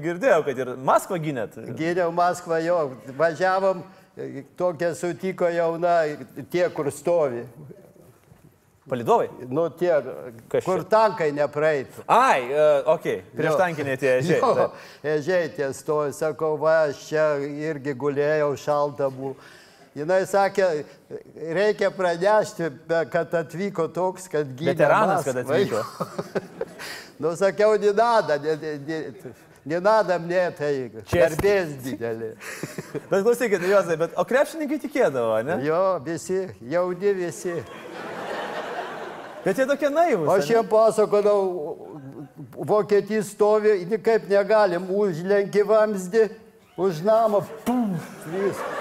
girdėjau, 0.03 0.43
kad 0.45 0.59
ir 0.63 0.69
Maskvą 0.79 1.17
gynėt. 1.19 1.57
Gyniau 1.79 2.13
Maskvą 2.15 2.61
jo, 2.63 2.77
važiavom, 3.17 3.81
tokia 4.57 4.93
sutiko 4.95 5.49
jauna, 5.49 5.97
tie, 6.51 6.69
kur 6.73 6.91
stovi. 6.91 7.43
Palidovai? 8.87 9.27
Nu, 9.49 9.67
tie, 9.69 9.91
Kas 10.47 10.63
čia? 10.63 10.65
kur 10.65 10.83
tankai 10.87 11.33
nepraeitų. 11.35 12.05
Ai, 12.07 12.47
uh, 12.47 12.87
ok, 12.95 13.07
prieš 13.35 13.57
tankinė 13.59 13.97
tie 13.99 14.13
ežiai. 14.21 14.39
Jo, 14.39 14.53
taip. 14.55 14.77
ežiai 15.15 15.49
tie 15.57 15.67
stovi, 15.75 16.13
sakau, 16.15 16.53
va, 16.61 16.85
aš 16.87 17.01
čia 17.09 17.25
irgi 17.67 17.95
gulėjau, 17.99 18.53
šalta 18.63 19.11
buvo. 19.11 19.35
Jis 19.97 20.29
sakė, 20.29 20.65
reikia 21.57 21.89
pranešti, 21.91 22.69
kad 23.11 23.33
atvyko 23.39 23.87
toks, 23.89 24.29
kad 24.29 24.47
gynė. 24.55 24.75
Veteranas, 24.75 25.25
kad 25.25 25.41
atvyko. 25.41 25.81
nu, 27.25 27.33
sakiau, 27.35 27.73
nenada, 27.81 28.37
ne, 28.39 28.55
ne, 28.61 28.73
ne, 28.87 28.99
Nenada 29.67 30.15
mne 30.21 30.45
tai 30.55 30.87
garbės 31.11 31.73
didelė. 31.83 32.29
bet 33.09 33.23
klausykit, 33.25 33.59
nu, 33.59 33.67
Juozai, 33.73 33.97
bet 33.99 34.13
o 34.15 34.23
krepšininkai 34.27 34.77
tikėdavo, 34.85 35.41
ne? 35.43 35.57
Jo, 35.65 35.99
visi, 36.05 36.45
jauni 36.71 37.11
visi. 37.17 37.57
Bet 39.43 39.59
jie 39.59 39.65
tokie 39.67 39.89
naivūs. 39.91 40.31
Aš 40.31 40.53
jiem 40.53 40.65
pasakodavau, 40.71 41.45
vokietys 42.69 43.33
stovi, 43.35 43.75
kaip 44.03 44.31
negalim, 44.31 44.87
užlenki 44.87 45.67
vamzdį, 45.67 46.23
už 46.79 47.03
namą, 47.03 47.43
pum, 47.67 47.91
viskas. 48.31 48.75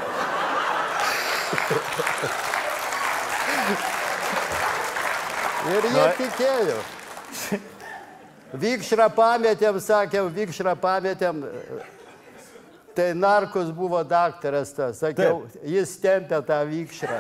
Ir 5.67 5.83
jie 5.83 5.97
Na, 5.99 6.11
tikėjo. 6.15 6.79
Vykšrą 8.55 9.09
pametėm, 9.17 9.81
sakiau, 9.83 10.29
vykšrą 10.31 10.77
pametėm. 10.79 11.43
Tai 12.97 13.11
narkus 13.19 13.73
buvo 13.77 14.01
daktaras 14.07 14.71
tas, 14.73 15.03
sakiau, 15.03 15.43
jis 15.67 15.91
tempė 16.01 16.39
tą 16.47 16.63
vykšrą. 16.71 17.19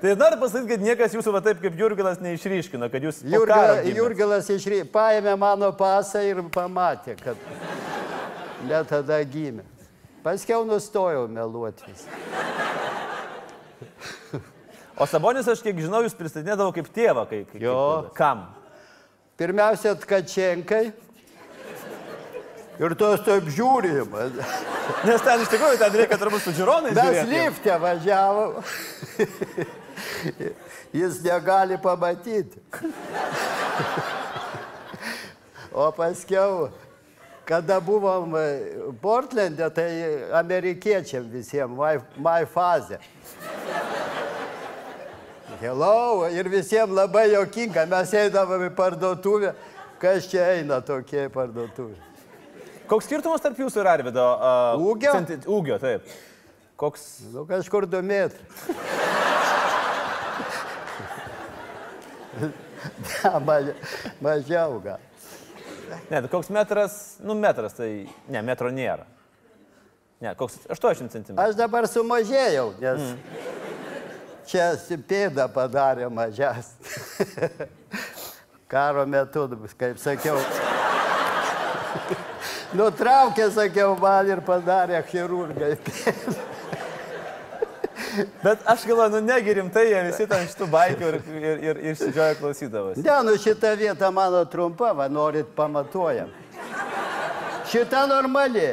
Tai 0.00 0.12
noriu 0.20 0.38
pasakyti, 0.40 0.70
kad 0.70 0.82
niekas 0.84 1.14
jūsų 1.16 1.32
va 1.32 1.40
taip 1.44 1.60
kaip 1.62 1.76
Jurgilas 1.80 2.18
neišryškino, 2.20 2.88
kad 2.92 3.04
jūs... 3.04 3.22
Jurgila. 3.32 3.80
Jurgilas 3.96 4.50
išry... 4.52 4.82
paėmė 4.92 5.32
mano 5.40 5.70
pasą 5.76 6.20
ir 6.24 6.42
pamatė, 6.52 7.16
kad 7.20 7.40
ne 8.68 8.82
tada 8.88 9.18
gimė. 9.24 9.64
Paskiau 10.24 10.66
nustojau 10.68 11.24
meluoti. 11.32 11.96
O 14.96 15.04
Sabonis, 15.04 15.48
aš 15.48 15.60
kiek 15.60 15.76
žinau, 15.76 16.00
jūs 16.06 16.14
pristatinėdavo 16.16 16.72
kaip 16.72 16.86
tėvą. 16.94 17.26
Kai, 17.28 17.42
kai, 17.50 17.58
Jo. 17.60 17.74
Kaip, 18.06 18.14
kam? 18.16 18.46
Pirmiausia, 19.36 19.92
Tkačenkai. 20.00 20.86
Ir 22.76 22.92
tos 22.96 23.20
taip 23.24 23.44
žiūrim. 23.52 24.12
Nes 25.08 25.22
ten 25.24 25.42
iš 25.44 25.52
tikrųjų 25.52 25.78
ten 25.80 25.94
reikia 26.00 26.18
turbūt 26.20 26.44
su 26.44 26.52
žiūronais. 26.56 26.96
Mes 26.96 27.04
žiūrėt 27.04 27.28
jau. 27.28 27.44
liftę 27.44 27.76
važiavom. 27.84 28.50
Jis 30.96 31.20
negali 31.24 31.78
pamatyti. 31.80 32.60
O 35.76 35.90
paskiau, 35.92 36.70
kada 37.48 37.80
buvom 37.84 38.36
e, 38.40 38.44
Portlande, 39.00 39.68
tai 39.76 39.90
amerikiečiam 40.40 41.28
visiems, 41.28 41.76
my, 41.76 41.98
my 42.16 42.44
fazė. 42.48 42.96
Hello, 45.56 46.26
ir 46.28 46.50
visiems 46.52 46.92
labai 46.92 47.30
jokinga, 47.32 47.86
mes 47.88 48.10
eidavom 48.12 48.66
į 48.66 48.70
parduotuvę, 48.76 49.54
kas 50.02 50.26
čia 50.28 50.50
eina 50.58 50.82
tokie 50.84 51.22
į 51.30 51.30
parduotuvę. 51.32 51.96
Koks 52.90 53.08
skirtumas 53.08 53.40
tarp 53.40 53.56
jūsų 53.62 53.80
ir 53.80 53.88
Arvido? 53.88 54.26
Uh, 54.36 54.84
Ūgio? 54.92 55.14
Centi... 55.16 55.38
Ūgio, 55.48 55.78
taip. 55.80 56.04
Koks... 56.76 57.06
Nu, 57.32 57.46
kažkur 57.48 57.88
du 57.88 58.02
metrai. 58.04 58.44
ne, 62.44 63.32
mažia, 63.48 63.74
mažiau 64.28 64.78
gal. 64.84 65.00
Ne, 66.10 66.20
tai 66.20 66.28
koks 66.28 66.52
metras, 66.52 67.00
nu 67.24 67.32
metras, 67.38 67.80
tai 67.80 67.90
ne, 68.28 68.44
metro 68.44 68.68
nėra. 68.68 69.08
Ne, 70.20 70.36
koks 70.36 70.66
80 70.68 71.16
cm. 71.16 71.40
Aš 71.40 71.56
dabar 71.56 71.88
sumažėjau, 71.88 72.74
nes 72.82 73.08
mm. 73.08 73.46
Čia 74.48 74.72
pėdą 75.08 75.48
padarė 75.52 76.08
mažas. 76.12 76.72
Karo 78.70 79.06
metu, 79.06 79.46
kaip 79.78 79.98
sakiau. 80.02 80.40
Nutraukė, 82.76 83.46
sakiau, 83.54 83.94
man 84.00 84.26
ir 84.30 84.42
padarė 84.44 85.02
chirurgai. 85.06 85.76
Bet 88.42 88.62
aš 88.64 88.86
galvoju, 88.88 89.10
nu 89.12 89.20
negi 89.26 89.54
rimtai, 89.58 89.84
jie 89.90 90.00
visi 90.08 90.26
ten 90.30 90.46
šitų 90.48 90.68
baikių 90.72 91.08
ir, 91.08 91.16
ir, 91.20 91.44
ir, 91.46 91.62
ir 91.68 91.80
išsidžioja 91.92 92.36
klausydavosi. 92.40 93.04
Ne, 93.04 93.16
nu 93.26 93.36
šita 93.40 93.74
vieta 93.76 94.10
mano 94.14 94.40
trumpa, 94.50 94.92
va, 94.96 95.08
norit 95.12 95.50
pamatuojam. 95.56 96.30
Šita 97.68 98.06
normali. 98.08 98.70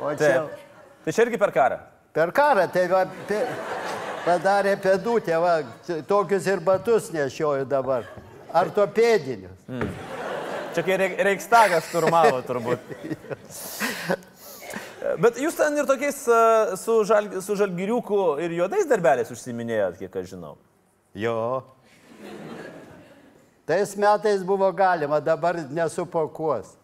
O 0.00 0.14
čia 0.16 0.24
Taip. 0.24 0.58
Tai 1.04 1.14
čia 1.14 1.26
irgi 1.26 1.38
per 1.40 1.52
karą. 1.54 1.78
per 2.12 2.32
karą, 2.34 2.66
tai 2.72 2.86
va, 2.90 3.04
pe, 3.28 3.38
padarė 4.24 4.76
pėdutę, 4.82 5.36
va, 5.42 5.54
tokius 6.08 6.46
ir 6.50 6.60
batus 6.64 7.10
nešioju 7.14 7.66
dabar. 7.70 8.06
Artopėdinius. 8.52 9.58
Čia 10.74 10.82
kai 10.86 10.96
Reik- 11.00 11.20
Reikstagas 11.26 11.88
turmavo 11.90 12.40
turbūt. 12.46 12.82
Bet 15.20 15.38
jūs 15.40 15.56
ten 15.58 15.74
ir 15.80 15.86
tokiais 15.88 16.18
a, 16.30 16.40
su, 16.78 17.00
žal, 17.08 17.30
su 17.42 17.56
žalgiriuku 17.58 18.18
ir 18.44 18.52
juodais 18.58 18.86
darbeliais 18.90 19.30
užsiminėjot, 19.32 19.96
kiek 19.98 20.18
aš 20.20 20.28
žinau. 20.34 20.56
Jo. 21.18 21.36
Tais 23.66 23.94
metais 23.98 24.42
buvo 24.46 24.68
galima, 24.74 25.18
dabar 25.22 25.58
nesupakuos. 25.70 26.74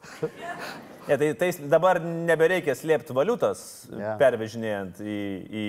Ne, 1.07 1.15
tai, 1.19 1.29
tai 1.39 1.51
dabar 1.71 2.01
nebereikia 2.03 2.75
slėpti 2.79 3.15
valiutos, 3.15 3.61
Ne. 3.95 4.15
pervežinėjant 4.19 4.99
į, 5.03 5.19
į, 5.47 5.65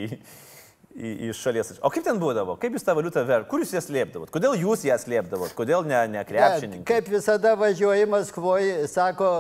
į, 0.97 1.13
į 1.27 1.33
šalies. 1.37 1.75
O 1.85 1.91
kaip 1.93 2.05
ten 2.05 2.19
būdavo? 2.21 2.57
Kaip 2.61 2.75
jūs 2.75 2.85
tą 2.85 2.95
valiutą 2.97 3.23
ver? 3.27 3.45
Kur 3.49 3.61
jūs 3.61 3.73
ją 3.75 3.81
slėpdavot? 3.85 4.31
Kodėl 4.33 4.57
jūs 4.57 4.85
ją 4.87 4.97
slėpdavot? 5.01 5.53
Kodėl 5.57 5.85
ne, 5.87 5.99
ne 6.11 6.23
krepšininkai? 6.27 6.85
Kaip 6.89 7.11
visada 7.13 7.53
važiuoju 7.59 8.07
į 8.07 8.11
Maskvoje, 8.11 8.77
sako, 8.91 9.31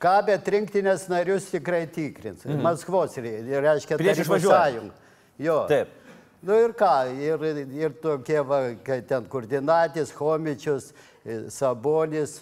ką 0.00 0.16
bet 0.28 0.50
rinktinės 0.54 1.08
narius 1.10 1.50
tikrai 1.52 1.84
tikrins. 1.90 2.44
Mhm. 2.46 2.62
Maskvos, 2.66 3.18
re- 3.20 3.62
reiškia, 3.66 3.98
Prieš 4.00 4.24
išvažiuojant. 4.24 5.08
Jo. 5.40 5.64
Taip. 5.70 5.96
Nu 6.40 6.56
ir 6.56 6.72
ką, 6.72 6.94
ir, 7.20 7.42
ir 7.76 7.96
tokie, 8.00 8.38
va, 8.48 8.62
kai 8.84 9.02
ten 9.04 9.26
koordinatis, 9.28 10.12
Homičius, 10.16 10.94
e, 11.20 11.42
Sabonis, 11.52 12.38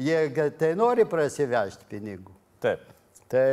jie 0.00 0.48
tai 0.56 0.72
nori 0.78 1.04
prasivežti 1.04 1.84
pinigų. 1.90 2.32
Taip. 2.64 2.86
Tai 3.28 3.44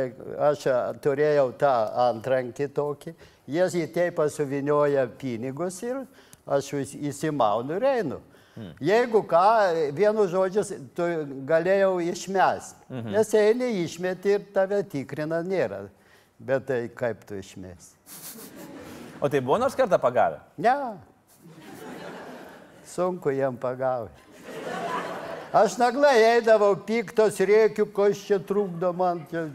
aš 0.48 0.64
turėjau 1.04 1.50
tą 1.60 1.74
antrankį 2.08 2.68
tokį, 2.72 3.12
jie 3.46 3.64
į 3.82 3.86
teipą 3.94 4.28
suvinioja 4.30 5.06
pinigus 5.18 5.80
ir 5.82 6.04
aš 6.46 6.72
įsimaunu 6.94 7.78
ir 7.78 7.88
einu. 7.92 8.20
Hmm. 8.52 8.72
Jeigu 8.84 9.22
ką, 9.24 9.44
vienu 9.96 10.26
žodžiu, 10.28 10.64
tu 10.92 11.06
galėjau 11.48 11.94
išmesti. 12.04 12.82
Mhm. 12.90 13.14
Nes 13.14 13.30
eini 13.34 13.70
išmeti 13.80 14.34
ir 14.36 14.44
tave 14.52 14.82
tikrina 14.84 15.40
nėra. 15.46 15.86
Bet 16.42 16.66
tai 16.68 16.82
kaip 16.92 17.22
tu 17.24 17.38
išmesi? 17.38 17.94
O 19.22 19.30
tai 19.30 19.40
buvo 19.40 19.56
nors 19.62 19.76
kartą 19.78 19.96
pagavę? 20.02 20.42
Ne. 20.58 20.74
Sunku 22.84 23.30
jam 23.32 23.56
pagauti. 23.56 24.20
Aš 25.52 25.76
naglai 25.76 26.16
eidavau 26.32 26.74
piktos, 26.80 27.36
rėkiu, 27.40 27.86
kas 27.92 28.20
čia 28.26 28.38
trukdo 28.40 28.92
man. 28.96 29.20
Čia... 29.30 29.46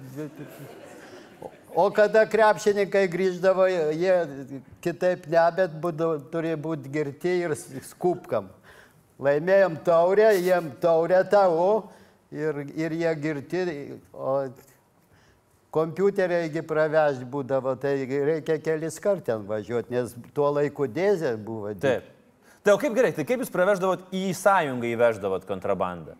O 1.77 1.91
kada 1.93 2.23
krepšininkai 2.25 3.03
grįždavo, 3.13 3.67
jie 3.93 4.13
kitaip 4.81 5.27
ne, 5.29 5.43
bet 5.59 5.75
būdavo, 5.77 6.15
turėjo 6.31 6.57
būti 6.63 6.89
girti 6.89 7.35
ir 7.43 7.53
skupkam. 7.85 8.47
Laimėjom 9.21 9.75
taurę, 9.85 10.31
jiem 10.41 10.71
taurę 10.81 11.19
tavo 11.29 11.67
ir, 12.33 12.63
ir 12.73 12.97
jie 12.97 13.13
girti, 13.21 13.61
o 14.09 14.39
kompiuteriai 15.77 16.65
pravežti 16.65 17.29
būdavo, 17.29 17.75
tai 17.77 17.93
reikia 18.09 18.57
kelis 18.57 18.97
kart 19.01 19.27
ten 19.29 19.45
važiuoti, 19.45 19.93
nes 19.93 20.17
tuo 20.33 20.49
laiku 20.57 20.89
dėzė 20.89 21.35
buvo. 21.37 21.77
Taip. 21.77 22.09
Tai 22.65 22.73
o 22.73 22.81
kaip 22.81 22.97
gerai, 22.97 23.13
tai 23.13 23.23
kaip 23.27 23.45
jūs 23.45 23.53
praveždavot 23.53 24.09
į 24.17 24.31
sąjungą 24.35 24.95
įveždavot 24.95 25.45
kontrabandą? 25.45 26.17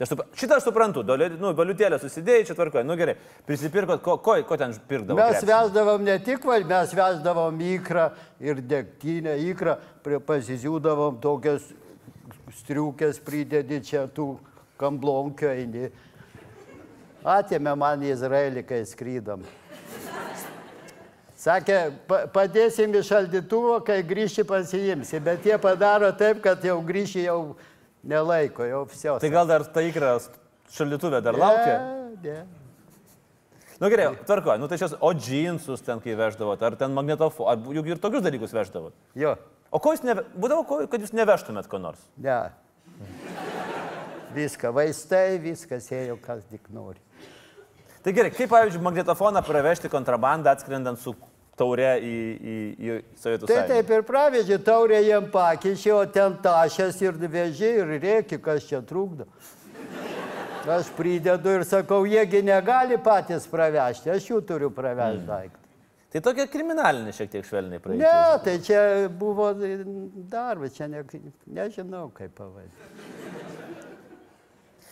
Tai 0.00 0.06
aš, 0.08 0.20
šitą 0.40 0.56
aš 0.56 0.64
suprantu, 0.64 1.02
dolė- 1.04 1.34
nu, 1.36 1.50
valiutėlę 1.52 1.98
susidėjai, 2.00 2.46
čia 2.48 2.54
tvarkoja, 2.56 2.86
nu 2.88 2.94
gerai, 2.96 3.18
prisipirkot, 3.44 4.00
ko, 4.00 4.14
ko, 4.16 4.38
ko 4.48 4.56
ten 4.56 4.72
pirkdavo? 4.88 5.18
Mes 5.20 5.42
veždavom 5.44 6.00
ne 6.06 6.14
tik 6.24 6.46
val, 6.48 6.64
mes 6.64 6.94
veždavom 6.96 7.58
įkrą 7.60 8.06
ir 8.40 8.62
degtinę, 8.64 9.34
įkrą, 9.50 9.74
pasižiūdavom 10.24 11.18
tokias 11.20 11.66
striukės 12.62 13.20
pridedi 13.20 13.82
čia 13.84 14.06
tų 14.08 14.38
kamblonkių 14.80 15.50
eini. 15.52 15.90
Atėmė 17.20 17.76
man 17.76 18.00
į 18.00 18.14
Izraelį, 18.14 18.64
kai 18.64 18.80
skrydom. 18.88 19.44
Sakė, 21.36 21.92
"Pa- 22.08 22.26
padėsim 22.26 22.92
į 22.96 23.02
šaldytuvą, 23.04 23.84
kai 23.84 24.02
grįši 24.02 24.44
pasiimsi, 24.48 25.20
bet 25.20 25.44
jie 25.44 25.58
padaro 25.58 26.10
taip, 26.12 26.40
kad 26.42 26.64
jau 26.64 26.80
grįši 26.80 27.24
jau 27.24 27.56
nelaiko, 28.04 28.64
jau 28.68 28.84
visios. 28.88 29.20
Tai 29.22 29.30
gal 29.32 29.48
dar 29.50 29.64
ta 29.64 29.84
įkra 29.84 30.16
šaldytuvė 30.74 31.20
dar 31.24 31.38
laukia? 31.38 31.76
Ne, 31.78 32.16
ne. 32.24 32.40
Nu, 33.80 33.88
gerai, 33.88 34.10
tvarkoja, 34.28 34.58
nu 34.60 34.68
tai 34.68 34.76
šios, 34.80 34.92
o 35.00 35.12
džinsus 35.16 35.80
ten 35.84 36.02
kai 36.04 36.12
veždavot, 36.18 36.60
ar 36.62 36.76
ten 36.76 36.92
magnetofoną, 36.92 37.48
ar 37.48 37.76
juk 37.80 37.86
ir 37.88 38.02
tokius 38.02 38.24
dalykus 38.26 38.52
veždavot. 38.52 38.92
Jo, 39.16 39.38
O 39.70 39.78
ko 39.78 39.92
jūs, 39.94 40.02
neve... 40.02 40.24
būdavo, 40.34 40.64
ko, 40.66 40.80
kad 40.90 41.02
jūs 41.02 41.12
nevežtumėt 41.14 41.68
ko 41.70 41.78
nors? 41.78 42.00
ne. 42.18 42.40
Viską, 44.34 44.70
vaistai, 44.74 45.38
viskas 45.42 45.88
ėjo, 45.90 46.16
kas 46.22 46.42
tik 46.50 46.68
nori. 46.74 46.98
Tai 48.04 48.12
gerai, 48.14 48.30
kaip 48.34 48.50
pavyzdžiui 48.50 48.82
magnetofoną 48.84 49.42
pravežti 49.46 49.90
kontrabandą 49.90 50.52
atskrendant 50.54 51.00
su 51.02 51.14
taure 51.60 51.92
į, 52.00 52.16
į, 52.40 52.56
į 52.80 52.98
Sovietų 53.20 53.46
Tai 53.46 53.54
sąjungą? 53.60 53.70
taip 53.76 53.94
ir 53.98 54.04
pravežė, 54.08 54.58
taurė 54.66 55.00
jiem 55.04 55.30
pakeičė, 55.32 55.92
o 55.98 56.02
ten 56.18 56.36
tašęs 56.44 57.00
ir 57.04 57.20
vežė 57.36 57.72
ir 57.82 57.94
rėki, 58.02 58.40
kas 58.42 58.66
čia 58.68 58.80
trukdo. 58.82 59.28
Aš 60.70 60.90
pridedu 60.92 61.54
ir 61.56 61.62
sakau, 61.64 62.02
jiegi 62.08 62.42
negali 62.44 62.98
patys 63.00 63.46
pravežti, 63.48 64.10
aš 64.12 64.26
jų 64.28 64.42
turiu 64.46 64.68
pravežti 64.76 65.24
daiktą. 65.28 65.56
Tai 66.10 66.20
tokia 66.26 66.44
kriminalinė 66.50 67.12
šiek 67.14 67.30
tiek 67.32 67.46
švelniai 67.46 67.80
praeiti. 67.82 68.02
Ne, 68.02 68.38
tai 68.44 68.56
čia 68.66 68.80
buvo 69.14 69.52
darbas, 69.54 70.74
čia 70.74 70.88
ne, 70.90 71.04
nežinau 71.46 72.08
kaip 72.16 72.34
pavadinti. 72.34 72.88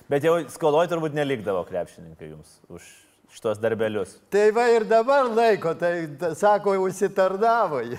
Bet 0.09 0.25
jau 0.25 0.39
skoloj 0.49 0.87
turbūt 0.89 1.17
nelikdavo 1.19 1.65
krepšininkai 1.69 2.31
jums 2.31 2.55
už 2.73 2.87
šitos 3.35 3.61
darbelius. 3.61 4.17
Tai 4.33 4.51
va 4.57 4.69
ir 4.73 4.85
dabar 4.89 5.29
laiko, 5.29 5.75
tai 5.79 6.07
ta- 6.19 6.35
sako, 6.35 6.77
užsitarnavo. 6.87 7.81
jie. 7.85 7.99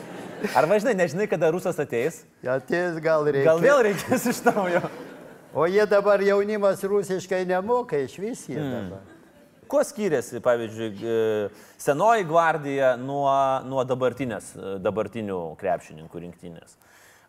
Ar 0.56 0.64
važinai, 0.70 0.94
nežinai, 0.96 1.26
kada 1.28 1.50
rusas 1.52 1.76
ateis? 1.82 2.22
Ateis 2.48 2.96
gal 3.04 3.26
reikia. 3.28 3.50
Gal 3.50 3.60
vėl 3.60 3.82
reikės 3.90 4.28
iš 4.30 4.42
naujo? 4.46 4.80
O 5.52 5.66
jie 5.66 5.82
dabar 5.90 6.22
jaunimas 6.22 6.80
rusiškai 6.86 7.42
nemoka 7.50 7.98
iš 7.98 8.14
vis 8.22 8.46
jie 8.48 8.60
dabar. 8.62 9.02
Kuo 9.70 9.82
skiriasi, 9.86 10.40
pavyzdžiui, 10.42 11.10
senoji 11.78 12.24
gvardija 12.26 12.94
nuo, 12.98 13.30
nuo 13.70 13.84
dabartinės, 13.86 14.48
dabartinių 14.82 15.36
krepšininkų 15.60 16.22
rinktinės? 16.24 16.72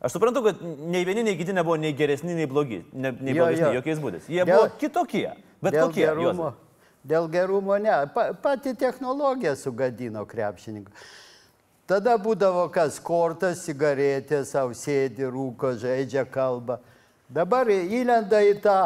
Aš 0.01 0.15
suprantu, 0.15 0.41
kad 0.47 0.63
nei 0.65 1.03
vieni, 1.05 1.21
nei 1.27 1.35
kiti 1.37 1.53
nebuvo 1.53 1.75
nei 1.77 1.91
geresni, 1.93 2.33
nei 2.33 2.47
blogi, 2.49 2.79
ne, 2.97 3.11
nei 3.19 3.35
Jo, 3.35 3.43
blogesni, 3.43 3.67
jo. 3.67 3.75
jokiais 3.77 3.99
būdais. 4.01 4.25
Jie 4.33 4.41
Dėl- 4.41 4.55
buvo 4.57 4.71
kitokie. 4.81 5.27
Bet 5.61 5.77
kokie? 5.77 6.01
gerumo, 6.07 6.31
Juozai? 6.31 6.70
Dėl 7.03 7.27
gerumo 7.31 7.77
ne. 7.81 7.93
Pa, 8.13 8.31
pati 8.33 8.73
technologija 8.77 9.55
sugadino 9.59 10.25
krepšininkų. 10.27 10.93
Tada 11.91 12.15
būdavo 12.21 12.67
kas 12.71 12.99
kortas, 13.03 13.65
cigaretė, 13.65 14.45
savo 14.47 14.75
sėdi, 14.77 15.25
rūko, 15.27 15.73
žaidžia 15.81 16.23
kalbą. 16.29 16.77
Dabar 17.31 17.67
įlenda 17.67 18.39
į 18.47 18.53
tą, 18.63 18.77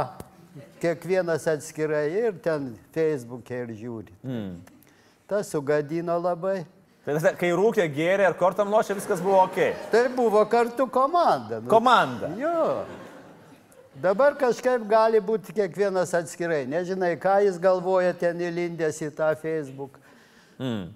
kiekvienas 0.82 1.46
atskirai 1.50 2.08
ir 2.14 2.40
ten 2.44 2.72
Facebook'e 2.96 3.64
ir 3.66 3.76
žiūri. 3.78 4.16
Mm. 4.26 4.56
Tas 5.30 5.52
sugadino 5.54 6.18
labai. 6.22 6.64
Tai 7.06 7.18
tas, 7.20 7.36
kai 7.38 7.52
rūkė, 7.54 7.86
gėrė 7.94 8.26
ir 8.32 8.38
kortam 8.40 8.72
lošė, 8.74 8.98
viskas 8.98 9.22
buvo 9.22 9.44
ok. 9.44 9.60
Tai 9.92 10.06
buvo 10.16 10.42
kartu 10.50 10.88
komanda. 10.90 11.60
Nu, 11.62 11.70
Komanda. 11.70 12.32
Jo. 12.40 12.86
Dabar 14.02 14.36
kažkaip 14.36 14.84
gali 14.90 15.22
būti 15.24 15.56
kiekvienas 15.56 16.12
atskirai. 16.18 16.66
Nežinai, 16.68 17.14
ką 17.22 17.38
jis 17.46 17.60
galvoja 17.64 18.12
ten 18.18 18.42
įlindęs 18.44 19.00
į 19.08 19.12
tą 19.16 19.32
Facebook. 19.40 19.96
Mm. 20.60 20.90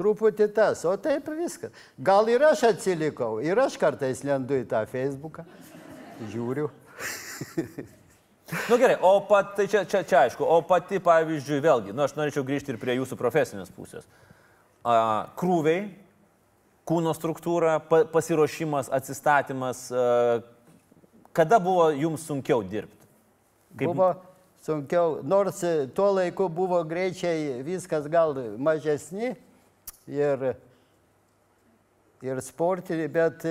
Truputį 0.00 0.46
tas, 0.56 0.86
o 0.88 0.94
taip 0.96 1.28
viskas. 1.36 1.74
Gal 2.00 2.28
ir 2.32 2.40
aš 2.48 2.64
atsilikau, 2.70 3.34
ir 3.44 3.60
aš 3.60 3.76
kartais 3.80 4.22
lendu 4.24 4.56
į 4.56 4.64
tą 4.70 4.80
Facebooką. 4.88 5.44
Žiūriu. 6.32 6.70
Na 8.50 8.58
nu, 8.72 8.78
gerai, 8.80 8.96
o 9.04 9.12
pat, 9.28 9.52
tai 9.58 9.68
čia, 9.70 9.84
čia, 9.86 10.00
čia 10.02 10.24
aišku, 10.24 10.42
o 10.42 10.56
pati, 10.66 10.98
pavyzdžiui, 11.04 11.60
vėlgi, 11.62 11.92
nu 11.94 12.02
aš 12.02 12.16
norėčiau 12.16 12.42
grįžti 12.46 12.72
ir 12.72 12.80
prie 12.82 12.96
jūsų 12.96 13.18
profesinės 13.20 13.70
pusės. 13.70 14.08
A, 14.82 15.28
krūviai, 15.38 15.84
kūno 16.88 17.12
struktūra, 17.14 17.76
pa, 17.86 18.02
pasiruošimas, 18.10 18.90
atsistatymas, 18.96 19.84
a, 19.92 20.40
Kada 21.32 21.60
buvo 21.62 21.90
jums 21.94 22.24
sunkiau 22.26 22.62
dirbti? 22.62 23.06
Kaip... 23.76 23.86
Buvo 23.92 24.14
sunkiau, 24.64 25.20
nors 25.22 25.62
tuo 25.94 26.10
laiku 26.16 26.48
buvo 26.48 26.82
greičiai 26.84 27.62
viskas 27.66 28.08
gal 28.10 28.34
mažesni 28.58 29.34
ir, 30.10 30.50
ir 32.22 32.42
sportiniai, 32.42 33.08
bet 33.08 33.46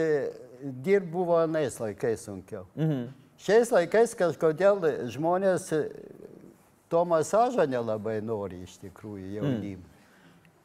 dirb 0.84 1.08
buvo 1.12 1.40
anais 1.40 1.80
laikais 1.80 2.28
sunkiau. 2.28 2.68
Mhm. 2.76 3.08
Šiais 3.40 3.70
laikais 3.72 4.12
kažkodėl 4.20 4.84
žmonės 5.14 5.70
to 6.90 7.06
masažo 7.06 7.64
nelabai 7.70 8.18
nori 8.26 8.66
iš 8.66 8.76
tikrųjų 8.82 9.38
jaunimą. 9.38 9.80
Mm. 9.80 9.96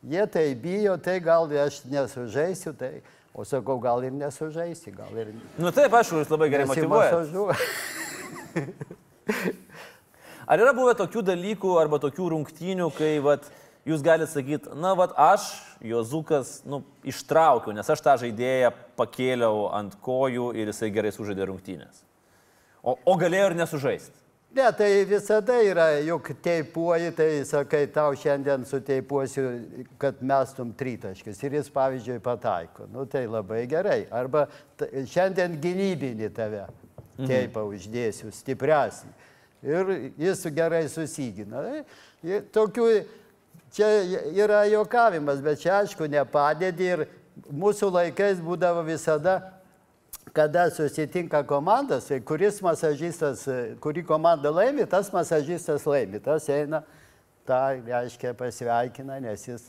Jie 0.04 0.24
tai 0.28 0.46
bijo, 0.58 0.96
tai 1.00 1.20
gal 1.24 1.48
aš 1.62 1.82
nesužaisiu, 1.88 2.74
tai 2.76 2.98
O 3.34 3.42
sakau, 3.42 3.80
gal 3.82 4.04
ir 4.06 4.12
nesužaisi, 4.14 4.92
gal 4.94 5.10
ir... 5.18 5.32
Nu 5.58 5.72
taip, 5.74 5.90
aišku, 5.98 6.20
jūs 6.22 6.30
labai 6.30 6.46
gerai 6.52 6.68
motivuojate. 6.70 7.16
Ar 10.46 10.60
yra 10.62 10.70
buvę 10.76 10.94
tokių 11.00 11.24
dalykų 11.26 11.72
arba 11.80 11.98
tokių 11.98 12.28
rungtynių, 12.30 12.86
kai 12.94 13.16
vat, 13.24 13.48
jūs 13.88 14.04
galite 14.06 14.30
sakyti, 14.30 14.70
na, 14.78 14.94
vat, 14.94 15.16
aš, 15.18 15.48
Jozukas, 15.82 16.60
nu, 16.68 16.84
ištraukiau, 17.02 17.74
nes 17.74 17.90
aš 17.90 18.04
tą 18.06 18.14
žaidėją 18.22 18.70
pakėliau 19.00 19.66
ant 19.80 19.98
kojų 20.04 20.52
ir 20.54 20.70
jisai 20.70 20.92
gerai 20.94 21.10
sužaidė 21.16 21.50
rungtynės. 21.50 22.04
O, 22.84 22.94
o 22.94 23.16
galėjo 23.18 23.50
ir 23.50 23.58
nesužaisti. 23.58 24.23
Ne, 24.54 24.72
tai 24.72 25.04
visada 25.04 25.56
yra, 25.66 25.88
juk 26.06 26.28
teipuoji, 26.42 27.10
tai 27.16 27.42
sakai, 27.44 27.88
tau 27.90 28.14
šiandien 28.14 28.62
suteipuosiu, 28.62 29.48
kad 29.98 30.20
mestum 30.22 30.70
tritaškis 30.78 31.40
ir 31.42 31.56
jis, 31.58 31.70
pavyzdžiui, 31.74 32.20
pataiko. 32.22 32.86
Nu, 32.92 33.02
tai 33.10 33.24
labai 33.26 33.64
gerai. 33.66 34.04
Arba 34.14 34.44
šiandien 34.78 35.56
gynybinį 35.58 36.30
tave 36.36 36.62
mhm. 36.68 37.26
teipą 37.26 37.64
uždėsiu, 37.66 38.30
stipresnį. 38.30 39.10
Ir 39.66 39.92
jis 40.22 40.46
gerai 40.54 40.84
susigina. 40.92 41.64
Tokių, 42.54 42.86
čia 43.74 43.90
yra 44.38 44.62
jokavimas, 44.70 45.42
bet 45.42 45.64
čia 45.66 45.80
aišku 45.80 46.06
nepadėdi 46.14 46.92
ir 46.92 47.06
mūsų 47.50 47.90
laikais 47.98 48.38
būdavo 48.38 48.86
visada 48.86 49.40
kada 50.34 50.66
susitinka 50.70 51.44
komandas, 51.46 52.08
tai 52.10 52.18
kuris 52.20 52.60
masažistas, 52.62 53.46
kuri 53.80 54.02
komanda 54.04 54.50
laimi, 54.50 54.86
tas 54.86 55.12
masažistas 55.12 55.86
laimi. 55.86 56.18
Tas 56.22 56.48
eina, 56.50 56.82
tą 57.46 57.60
reiškia 57.86 58.34
pasveikina, 58.34 59.20
nes 59.22 59.46
jis... 59.48 59.68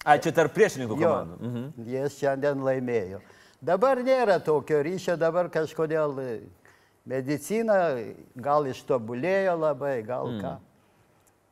A, 0.00 0.16
čia 0.16 0.32
tarp 0.32 0.54
priešininkų 0.56 0.96
komandų. 0.96 1.36
Jo, 1.36 1.50
mhm. 1.50 1.90
Jis 1.92 2.16
šiandien 2.16 2.64
laimėjo. 2.64 3.20
Dabar 3.60 4.00
nėra 4.00 4.38
tokio 4.40 4.80
ryšio, 4.80 5.18
dabar 5.20 5.50
kažkodėl 5.52 6.16
medicina 7.04 7.76
gal 8.40 8.64
ištobulėjo 8.70 9.58
labai, 9.60 9.98
gal 10.06 10.30
mm. 10.32 10.40
ką. 10.40 10.54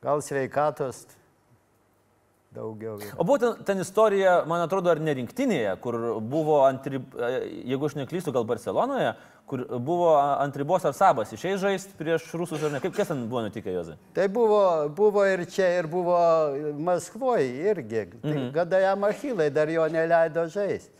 Gal 0.01 0.23
sveikatos 0.25 1.03
daugiau. 2.55 2.97
Yra. 2.99 3.15
O 3.21 3.25
būtent 3.27 3.63
ten 3.67 3.81
istorija, 3.83 4.39
man 4.49 4.63
atrodo, 4.63 4.91
ar 4.91 5.01
ne 5.03 5.13
rinktinėje, 5.19 5.75
kur 5.83 5.97
buvo, 6.21 6.63
ant, 6.67 6.87
jeigu 6.89 7.89
aš 7.89 7.97
neklystu, 7.99 8.33
gal 8.35 8.47
Barcelonoje, 8.49 9.13
kur 9.49 9.63
buvo 9.81 10.11
ant 10.19 10.57
ribos 10.61 10.83
ar 10.85 10.93
sabas 10.93 11.31
išėjai 11.33 11.61
žaisti 11.63 11.95
prieš 11.97 12.27
rusus 12.37 12.61
ar 12.61 12.75
ne. 12.75 12.81
Kaip 12.83 12.93
kas 12.97 13.09
ten 13.09 13.23
buvo 13.29 13.41
nutikę, 13.47 13.73
Jozai? 13.73 13.97
Tai 14.13 14.27
buvo, 14.33 14.61
buvo 14.95 15.25
ir 15.25 15.45
čia, 15.49 15.71
ir 15.79 15.89
buvo 15.89 16.19
Maskvoje 16.77 17.49
irgi. 17.71 18.05
Tai 18.21 18.35
mhm. 18.35 18.51
Kada 18.53 18.83
jam 18.83 19.09
Achilai 19.09 19.49
dar 19.53 19.71
jo 19.73 19.87
neleido 19.89 20.45
žaisti. 20.53 20.93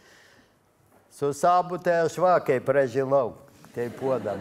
Su 1.13 1.33
sabu 1.33 1.77
tai 1.83 1.99
aš 2.05 2.17
vakai 2.21 2.59
pražilau, 2.63 3.33
teipuodam. 3.75 4.39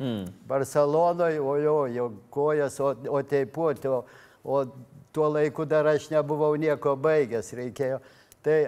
Mm. 0.00 0.26
Barcelonoje, 0.48 1.40
o 1.40 1.54
jo, 1.56 1.76
jo 1.86 2.06
kojas, 2.32 2.78
o, 2.80 2.94
o 3.08 3.22
teipuoti, 3.22 3.88
o, 3.88 4.02
o 4.44 4.64
tuo 5.12 5.28
laiku 5.28 5.64
dar 5.64 5.86
aš 5.86 6.08
nebuvau 6.10 6.54
nieko 6.60 6.94
baigęs, 6.96 7.52
reikėjo. 7.58 8.00
Tai 8.44 8.58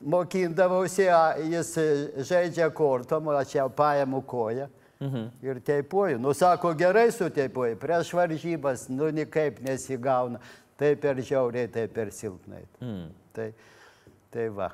mokindavausi, 0.00 1.06
jis 1.52 1.72
žaidžia 2.28 2.70
kortom, 2.74 3.28
aš 3.34 3.56
jau 3.58 3.68
paimu 3.68 4.22
koją. 4.26 4.68
Mhm. 5.00 5.28
Ir 5.42 5.60
teipuoju. 5.64 6.18
Nu, 6.20 6.34
sako, 6.36 6.74
gerai 6.76 7.08
suteipuoju, 7.12 7.78
prieš 7.80 8.12
varžybas, 8.12 8.88
nu, 8.92 9.08
nikaip 9.10 9.62
nesigauna. 9.64 10.40
Tai 10.76 10.94
per 10.96 11.20
žiauriai, 11.24 11.68
tai 11.72 11.86
per 11.88 12.12
silpnai. 12.12 12.62
Mhm. 12.80 13.08
Tai, 13.32 13.48
tai 14.30 14.48
va. 14.48 14.70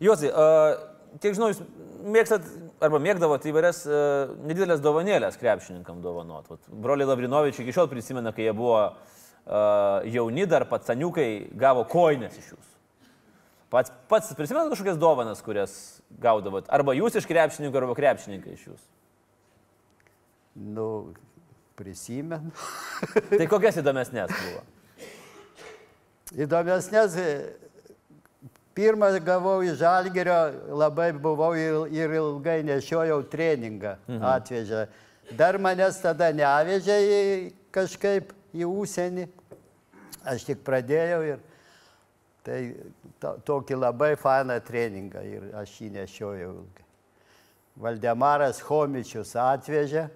Juozai, 0.00 0.32
uh, 0.32 0.72
kiek 1.20 1.36
žinau, 1.36 1.52
jūs 1.52 1.60
mėgstat 2.12 2.48
arba 2.82 2.98
mėgdavote 2.98 3.48
įvairias 3.52 3.84
uh, 3.86 4.32
nedidelės 4.40 4.80
dovanėlės 4.82 5.36
krepšininkam 5.40 6.00
dovanot. 6.02 6.48
Broliai 6.68 7.06
Lavrinovičiai 7.06 7.66
iki 7.66 7.76
šiol 7.76 7.90
prisimena, 7.92 8.32
kai 8.34 8.48
jie 8.48 8.56
buvo 8.56 8.78
uh, 8.80 9.12
jauni 9.46 10.46
dar 10.46 10.66
patsaniukai 10.70 11.48
gavo 11.58 11.84
koinės 11.88 12.36
iš 12.38 12.52
jūsų. 12.52 12.68
Pats, 13.72 13.92
pats 14.08 14.34
prisimenat 14.36 14.68
kažkokias 14.68 14.98
dovanas, 15.00 15.40
kurias 15.42 15.74
gaudavot? 16.20 16.66
Arba 16.68 16.92
jūs 16.92 17.16
iš 17.16 17.26
krepšininkų, 17.28 17.78
arba 17.80 17.96
krepšininkai 17.96 18.52
iš 18.52 18.66
jūsų? 18.68 18.88
Nu, 20.76 20.88
prisimenu. 21.80 22.52
tai 23.38 23.46
kokias 23.48 23.80
įdomesnės 23.80 24.34
buvo? 24.36 24.60
Įdomesnės, 26.44 27.16
pirmą 28.76 29.08
gavau 29.24 29.58
iš 29.64 29.80
Žalgerio, 29.80 30.36
labai 30.76 31.10
buvau 31.16 31.54
ir 31.56 32.14
ilgai 32.20 32.60
nešiojau 32.68 33.22
treningą 33.32 33.96
mhm. 34.04 34.28
atvežę. 34.34 34.84
Dar 35.38 35.56
manęs 35.56 35.96
tada 36.04 36.28
nevežė 36.36 37.00
kažkaip 37.72 38.36
į 38.54 38.68
užsienį. 38.68 39.26
Aš 40.28 40.46
tik 40.46 40.62
pradėjau 40.66 41.22
ir 41.26 41.40
tai 42.46 42.58
to, 43.22 43.36
tokį 43.46 43.78
labai 43.78 44.12
fainą 44.18 44.58
treningą 44.64 45.22
ir 45.26 45.48
aš 45.58 45.74
jį 45.80 45.92
nešiojau 45.96 46.50
ilgai. 46.50 46.86
Valdemaras 47.82 48.60
Homičius 48.66 49.32
atvežė, 49.38 50.08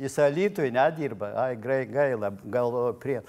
jis 0.00 0.18
alytui 0.18 0.72
nedirba, 0.74 1.30
ai 1.44 1.54
gaila, 1.56 2.32
galvoju 2.42 2.96
prie. 3.00 3.20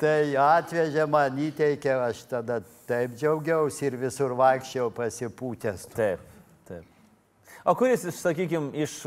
Tai 0.00 0.18
atvežė 0.40 1.04
man, 1.10 1.36
įteikė, 1.36 1.90
aš 2.06 2.22
tada 2.30 2.60
taip 2.88 3.18
džiaugiausi 3.18 3.84
ir 3.90 3.98
visur 4.00 4.32
vaikščiau 4.38 4.88
pasipūtęs. 4.96 5.88
Taip, 5.92 6.22
taip. 6.68 6.86
O 7.68 7.74
kuris, 7.76 8.06
sakykime, 8.16 8.70
iš 8.80 9.02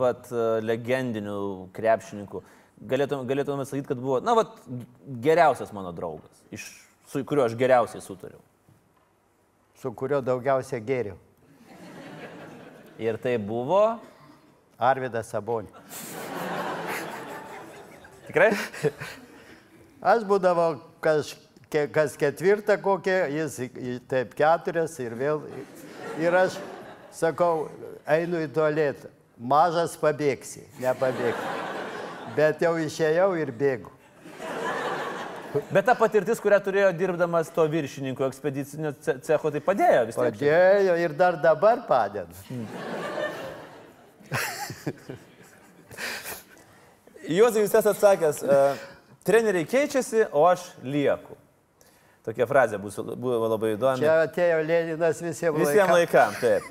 vat, 0.00 0.30
legendinių 0.64 1.68
krepšininkų 1.76 2.40
galėtume, 2.86 3.26
galėtume 3.28 3.66
sakyti, 3.66 3.88
kad 3.90 4.00
buvo, 4.00 4.18
na, 4.24 4.34
vat, 4.38 4.58
geriausias 5.24 5.72
mano 5.74 5.92
draugas, 5.94 6.42
iš, 6.54 6.66
su 7.10 7.22
kuriuo 7.26 7.46
aš 7.48 7.56
geriausiai 7.58 8.04
sutariau. 8.04 8.40
Su 9.78 9.92
kuriuo 9.94 10.20
daugiausiai 10.24 10.82
geriau. 10.82 11.18
Ir 12.98 13.18
tai 13.22 13.36
buvo. 13.38 13.98
Arvidas 14.78 15.30
Sabonė. 15.30 15.70
Tikrai? 18.28 18.52
Aš 19.98 20.22
būdavau 20.26 20.80
kaž, 21.02 21.32
kas 21.94 22.14
ketvirtą 22.18 22.76
kokią, 22.82 23.20
jis 23.34 23.58
taip 24.10 24.34
keturias 24.38 24.94
ir 25.02 25.16
vėl. 25.18 25.42
Ir 26.22 26.34
aš 26.42 26.58
sakau, 27.14 27.66
einu 28.06 28.42
į 28.46 28.52
tualetą. 28.54 29.10
Mažas 29.38 29.94
pabėgsi, 29.98 30.66
nepabėgsi 30.82 31.77
bet 32.38 32.62
jau 32.62 32.74
išėjau 32.78 33.30
ir 33.42 33.50
bėgu. 33.54 33.94
Bet 35.72 35.86
ta 35.88 35.94
patirtis, 35.96 36.40
kurią 36.44 36.58
turėjo 36.60 36.90
dirbdamas 36.96 37.48
to 37.54 37.64
viršininko 37.72 38.26
ekspedicinio 38.28 38.92
cecho, 39.00 39.50
tai 39.54 39.62
padėjo 39.64 40.02
vis 40.10 40.18
tiek. 40.18 40.36
Padėjo 40.36 40.96
ir 41.00 41.14
dar 41.16 41.38
dabar 41.40 41.80
padeda. 41.88 42.36
Hmm. 42.50 42.66
Juozai, 47.28 47.64
jūs 47.64 47.72
esate 47.72 47.90
atsakęs, 47.94 48.42
uh, 48.44 48.76
treneriai 49.26 49.66
keičiasi, 49.68 50.28
o 50.32 50.44
aš 50.48 50.68
lieku. 50.84 51.36
Tokia 52.28 52.44
frazė 52.44 52.76
bus, 52.76 52.98
buvo 53.16 53.46
labai 53.48 53.70
įdomi. 53.72 54.02
Čia 54.02 54.18
atėjo 54.26 54.58
Leninas 54.68 55.20
visiems 55.24 55.62
Visiems 55.62 55.92
laikam, 55.94 56.34
taip. 56.36 56.66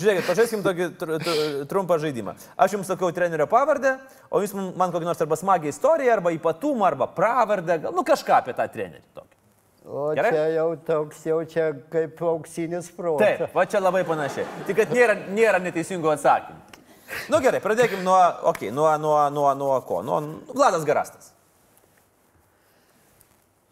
Žiūrėkit, 0.00 0.24
pažaiskim 0.24 0.62
tokį 0.64 0.86
tr 0.96 1.12
tr 1.20 1.42
trumpą 1.68 1.98
žaidimą. 2.00 2.32
Aš 2.56 2.78
jums 2.78 2.88
sakau 2.88 3.10
trenerio 3.12 3.44
pavardę, 3.50 3.98
o 4.32 4.40
jūs 4.40 4.56
man 4.56 4.94
kokį 4.94 5.10
nors 5.10 5.20
arba 5.20 5.36
smagią 5.36 5.68
istoriją, 5.68 6.14
arba 6.14 6.32
ypatumą, 6.32 6.86
arba 6.88 7.10
pravardę, 7.12 7.76
gal, 7.82 7.92
nu 7.92 8.06
kažką 8.08 8.38
apie 8.38 8.56
tą 8.56 8.64
trenerį. 8.72 9.04
Tokį. 9.18 9.36
O 9.84 10.06
Gerai? 10.16 10.30
čia 10.32 10.46
jau 10.54 10.66
toks, 10.86 11.20
jau 11.26 11.42
čia 11.52 11.68
kaip 11.92 12.24
auksinis 12.32 12.88
protas. 12.96 13.36
Taip, 13.42 13.52
va 13.52 13.66
čia 13.68 13.82
labai 13.82 14.06
panašiai. 14.08 14.46
Tik, 14.68 14.80
kad 14.80 14.96
nėra, 14.96 15.18
nėra 15.34 15.60
neteisingų 15.60 16.14
atsakymų. 16.14 16.80
Nu 17.28 17.42
gerai, 17.44 17.60
pradėkim 17.60 18.00
nuo, 18.06 18.16
okay, 18.48 18.72
nuo, 18.72 18.88
nuo, 19.02 19.18
nuo, 19.34 19.50
nuo 19.58 19.76
ko? 19.84 20.00
Nuo 20.06 20.22
Vladas 20.54 20.88
Garastas. 20.88 21.31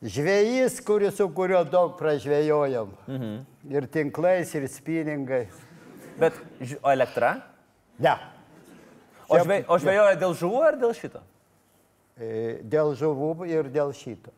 Žvėjys, 0.01 0.79
kuris, 0.81 1.19
su 1.19 1.27
kuriuo 1.37 1.61
daug 1.69 1.93
pražvėjojom. 1.99 2.93
Mhm. 3.07 3.33
Ir 3.69 3.87
tinklais, 3.93 4.55
ir 4.57 4.65
spiningai. 4.73 5.43
Bet 6.21 6.37
o 6.81 6.89
elektra? 6.93 7.35
Ne. 8.01 8.15
O, 9.29 9.37
žvė, 9.39 9.61
o 9.69 9.77
žvėjoja 9.81 10.17
dėl 10.21 10.33
žuvų 10.41 10.63
ar 10.65 10.79
dėl 10.81 10.95
šito? 10.97 11.21
E, 12.17 12.61
Dėl 12.65 12.95
žuvų 12.97 13.47
ir 13.49 13.69
dėl 13.73 13.93
šito. 13.97 14.33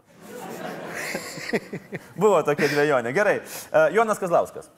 Buvo 2.21 2.43
tokia 2.47 2.69
dviejonė. 2.71 3.15
Gerai. 3.15 3.39
E, 3.43 3.87
Jonas 3.95 4.21
Kazlauskas. 4.23 4.69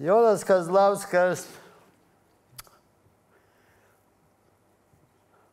Jonas 0.00 0.44
Kazlauskas 0.48 1.48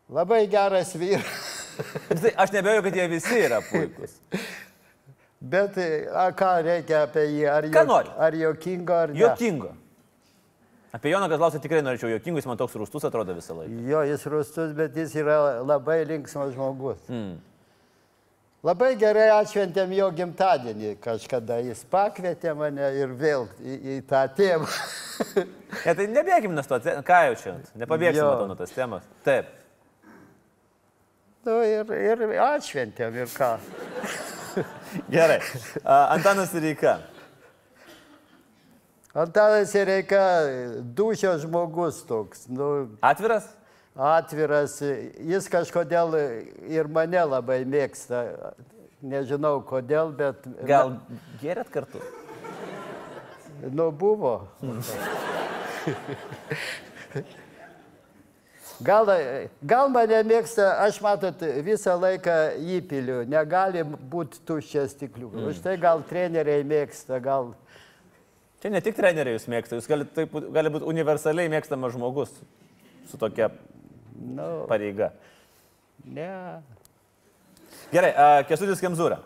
labai 0.07 0.45
geras 0.51 0.93
vyras. 0.95 1.46
Aš 2.43 2.51
nebejoju, 2.55 2.83
kad 2.87 2.95
jie 2.95 3.07
visi 3.11 3.41
yra 3.45 3.59
puikūs. 3.65 4.15
Bet 5.39 5.77
e, 5.77 5.89
a, 6.09 6.27
ką 6.33 6.51
reikia 6.65 7.03
apie 7.05 7.27
jį? 7.29 7.43
Ar, 7.53 7.67
Ką 7.73 7.83
nori? 7.85 8.09
ar 8.17 8.33
jokingo, 8.35 8.95
ar 9.05 9.11
ne? 9.13 9.19
Jokingo. 9.21 9.73
Apie 10.97 11.11
Joną 11.11 11.27
Kazlauską 11.29 11.59
tikrai 11.61 11.83
norėčiau 11.85 12.09
jokingo, 12.15 12.39
jis 12.41 12.47
man 12.49 12.57
toks 12.57 12.73
rūstus 12.79 13.03
atrodo 13.05 13.35
visą 13.37 13.53
laiką. 13.59 13.83
Jo, 13.91 14.01
jis 14.07 14.23
rustus, 14.33 14.71
bet 14.77 14.95
jis 14.97 15.13
yra 15.21 15.35
labai 15.61 15.99
linksmas 16.09 16.55
žmogus. 16.55 17.03
Mm. 17.11 17.35
Labai 18.65 18.95
gerai 18.99 19.27
atšventėm 19.35 19.91
jo 19.93 20.07
gimtadienį 20.17 20.95
kažkada. 21.03 21.59
Jis 21.61 21.83
pakvietė 21.91 22.55
mane 22.57 22.87
ir 22.97 23.13
vėl 23.19 23.45
į, 23.61 23.75
į 23.93 23.99
tą 24.09 24.23
tėvą. 24.39 24.71
Ne, 25.87 25.93
tai 25.97 26.05
nebėgim 26.09 26.53
nuo 26.55 26.61
to, 26.65 26.77
ką 27.05 27.17
jau 27.27 27.33
čia, 27.41 27.53
nepabėgsim 27.79 28.19
Jo. 28.21 28.27
nuo 28.49 28.55
tos 28.57 28.71
temos. 28.73 29.03
Taip. 29.25 29.47
Nu, 31.47 31.57
ir, 31.63 31.91
ir 31.95 32.23
atšventėm 32.43 33.15
ir 33.23 33.31
ką. 33.33 33.53
Gerai. 35.15 35.39
Antanas 35.83 36.53
Reika. 36.53 36.97
Antanas 39.17 39.73
Reika, 39.87 40.23
dušio 40.97 41.37
žmogus 41.41 42.03
toks, 42.05 42.45
nu, 42.51 42.89
Atviras? 43.01 43.47
atviras. 43.97 44.75
Jis 45.25 45.47
kažkodėl 45.49 46.13
ir 46.69 46.89
mane 46.93 47.23
labai 47.25 47.63
mėgsta. 47.65 48.23
Nežinau 49.01 49.61
kodėl, 49.65 50.11
bet... 50.17 50.45
Gal 50.65 50.95
gerėt 51.41 51.69
kartu? 51.73 52.01
Nu, 53.73 53.89
buvo. 53.91 54.47
Gal, 58.85 59.09
gal 59.65 59.89
mane 59.89 60.19
mėgsta, 60.27 60.67
aš 60.85 60.99
matot, 61.01 61.41
visą 61.65 61.95
laiką 61.97 62.35
įpiliu, 62.77 63.23
negali 63.29 63.81
būti 63.81 64.43
tuščias 64.45 64.93
stiklių. 64.93 65.31
Mm. 65.33 65.47
Už 65.49 65.61
tai 65.65 65.73
gal 65.81 66.03
treneriai 66.05 66.65
mėgsta, 66.67 67.17
gal... 67.23 67.55
Čia 68.61 68.69
ne 68.73 68.81
tik 68.85 68.97
treneriai 68.97 69.37
jūs 69.37 69.47
mėgsta, 69.49 69.79
jūs 69.79 69.89
galite 69.89 70.13
taip, 70.13 70.37
gali 70.53 70.73
būti 70.73 70.85
universaliai 70.89 71.49
mėgstamas 71.53 71.95
žmogus 71.97 72.33
su 73.09 73.17
tokia 73.21 73.49
Nu, 74.17 74.65
pareiga. 74.69 75.11
ne. 76.05 76.29
Gerai, 77.93 78.13
Kesutis 78.49 78.81
Kemzūra. 78.81 79.19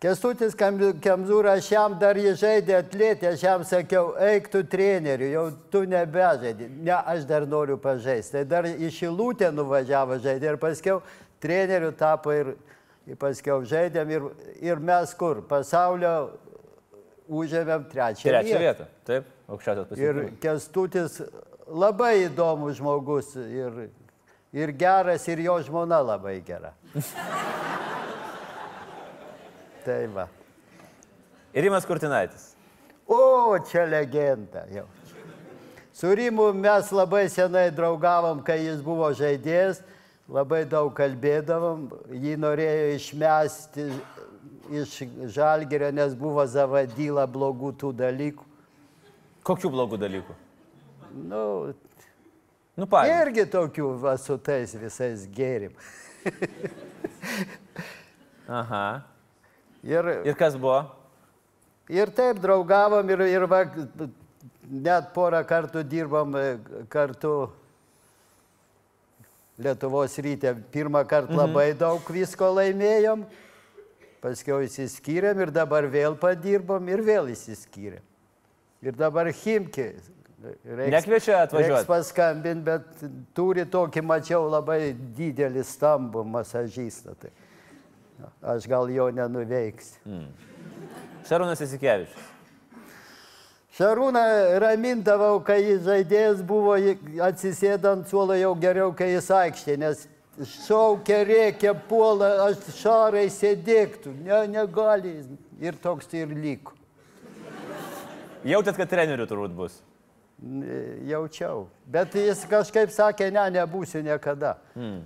Kestutis 0.00 0.54
Kemzūra, 0.56 1.58
aš 1.58 1.66
jam 1.74 1.94
dar 2.00 2.16
jį 2.16 2.30
žaidė 2.40 2.78
atlėtė, 2.78 3.34
aš 3.34 3.42
jam 3.44 3.64
sakiau, 3.68 4.14
eik 4.30 4.46
tu 4.48 4.62
treneriu, 4.64 5.26
jau 5.28 5.42
tu 5.68 5.82
nebežaidži. 5.84 6.70
Ne, 6.86 6.94
aš 6.96 7.26
dar 7.28 7.44
noriu 7.44 7.76
pažaisti. 7.80 8.38
Tai 8.38 8.44
dar 8.48 8.68
į 8.70 8.88
Šilutę 8.96 9.50
nuvažiavo 9.52 10.16
žaidė 10.24 10.54
ir 10.54 10.58
paskiau 10.62 11.02
treneriu 11.44 11.92
tapo 11.92 12.32
ir, 12.32 12.54
ir 13.04 13.20
paskiau 13.20 13.60
žaidėm 13.68 14.14
ir, 14.16 14.24
ir 14.64 14.80
mes 14.80 15.12
kur, 15.20 15.42
pasaulio 15.50 16.14
užėmėm 17.28 17.84
trečią, 17.92 18.24
Trečią 18.32 18.64
vietą. 18.64 18.88
Taip, 19.04 19.28
aukščiausias 19.52 20.00
Ir 20.00 20.22
pasiekimas. 20.24 20.40
Kestutis 20.46 21.20
labai 21.68 22.14
įdomus 22.24 22.80
žmogus 22.80 23.34
ir, 23.36 23.90
ir 24.56 24.76
geras, 24.80 25.28
ir 25.28 25.44
jo 25.44 25.60
žmona 25.68 26.00
labai 26.08 26.38
gera. 26.48 26.72
tai 29.84 30.06
va. 30.12 30.28
Ir 31.54 31.66
Rimas 31.66 31.86
Kurtinaitis. 31.88 32.50
O, 33.10 33.56
čia 33.66 33.84
legenda 33.90 34.64
jau. 34.70 34.86
Su 35.92 36.12
Rimu 36.14 36.52
mes 36.54 36.92
labai 36.94 37.26
senai 37.28 37.68
draugavom, 37.74 38.38
kai 38.46 38.60
jis 38.62 38.78
buvo 38.84 39.10
žaidėjas, 39.18 39.82
labai 40.30 40.62
daug 40.70 40.92
kalbėdavom, 40.96 41.88
jį 42.14 42.36
norėjo 42.40 42.86
išmesti 42.94 43.88
iš 44.70 44.94
žalgerio, 45.34 45.90
nes 45.92 46.14
buvo 46.14 46.46
zavadyla 46.46 47.26
blogų 47.28 47.72
tų 47.82 47.90
dalykų. 47.98 48.46
Kokių 49.44 49.72
blogų 49.74 49.98
dalykų? 50.00 50.38
Nu, 51.26 51.44
Nu, 52.78 52.86
pavyzdžiui. 52.88 53.22
irgi 53.26 53.42
tokių 53.50 53.88
va, 54.00 54.14
su 54.16 54.38
tais 54.40 54.70
visais 54.78 55.26
gėrim. 55.36 55.74
Aha. 58.48 59.02
Ir, 59.82 60.04
Ir 60.28 60.34
kas 60.36 60.56
buvo? 60.60 60.82
ir 61.88 62.10
taip 62.14 62.38
draugavom 62.42 63.08
ir, 63.10 63.20
ir 63.32 63.46
va, 63.50 63.62
net 64.70 65.08
porą 65.14 65.40
kartų 65.48 65.82
dirbom 65.88 66.36
e, 66.38 66.58
kartu 66.92 67.50
Lietuvos 69.60 70.14
rytė. 70.24 70.54
Pirmą 70.72 71.02
kartą 71.08 71.34
Mhm. 71.34 71.40
labai 71.40 71.74
daug 71.76 72.00
visko 72.08 72.46
laimėjom, 72.56 73.26
paskui 74.22 74.64
įsiskyrėm 74.68 75.42
ir 75.42 75.50
dabar 75.52 75.84
vėl 75.84 76.16
padirbom 76.16 76.88
ir 76.88 77.02
vėl 77.04 77.28
įsiskyrėm. 77.34 78.00
Ir 78.82 78.92
dabar 78.96 79.26
Himki. 79.26 79.90
Nekviečia 80.64 81.42
atvažiuot? 81.44 81.84
Reiks 81.84 81.84
paskambinti, 81.90 82.64
bet 82.64 82.84
turi 83.36 83.66
tokį, 83.68 84.00
mačiau, 84.02 84.46
labai 84.48 84.94
didelį 84.96 85.60
stambų 85.68 86.24
masažistą. 86.24 87.12
Tai 87.20 87.28
aš 88.42 88.68
gal 88.70 88.90
jo 88.92 89.08
nenuveiksiu. 89.14 90.20
Šarūnas 91.28 91.62
Isikevičius. 91.64 92.28
Šarūną 93.80 94.22
ramindavau, 94.60 95.38
kai 95.46 95.60
jis 95.62 95.84
žaidėjas 95.86 96.40
buvo 96.44 96.74
atsisėdant 97.24 98.08
suolo 98.10 98.34
jau 98.36 98.50
geriau, 98.60 98.90
kai 98.96 99.12
jis 99.12 99.30
aikštė, 99.32 99.76
nes 99.80 100.02
šaukia, 100.66 101.20
rėkia, 101.28 101.74
puola, 101.88 102.32
aš 102.48 102.66
šarai 102.80 103.28
sėdėktų, 103.32 104.12
ne, 104.26 104.40
negali 104.52 105.14
ir 105.62 105.78
toks 105.80 106.10
tai 106.10 106.24
ir 106.24 106.34
liko. 106.34 106.74
Jautėt, 108.44 108.76
kad 108.76 108.88
trenerių 108.88 109.28
turbūt 109.28 109.54
bus. 109.54 109.78
Jaučiau. 111.04 111.66
Bet 111.84 112.14
jis 112.16 112.46
kažkaip 112.48 112.92
sakė, 112.94 113.28
ne, 113.32 113.42
nebūsiu 113.60 114.00
niekada. 114.04 114.56
Mm. 114.72 115.02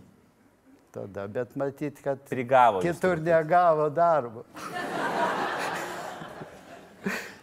Tada, 0.94 1.26
bet 1.26 1.56
matyt, 1.56 2.02
kad 2.02 2.18
Prigavo. 2.30 2.80
kitur 2.80 3.18
negavo 3.18 3.88
darbo. 3.90 4.44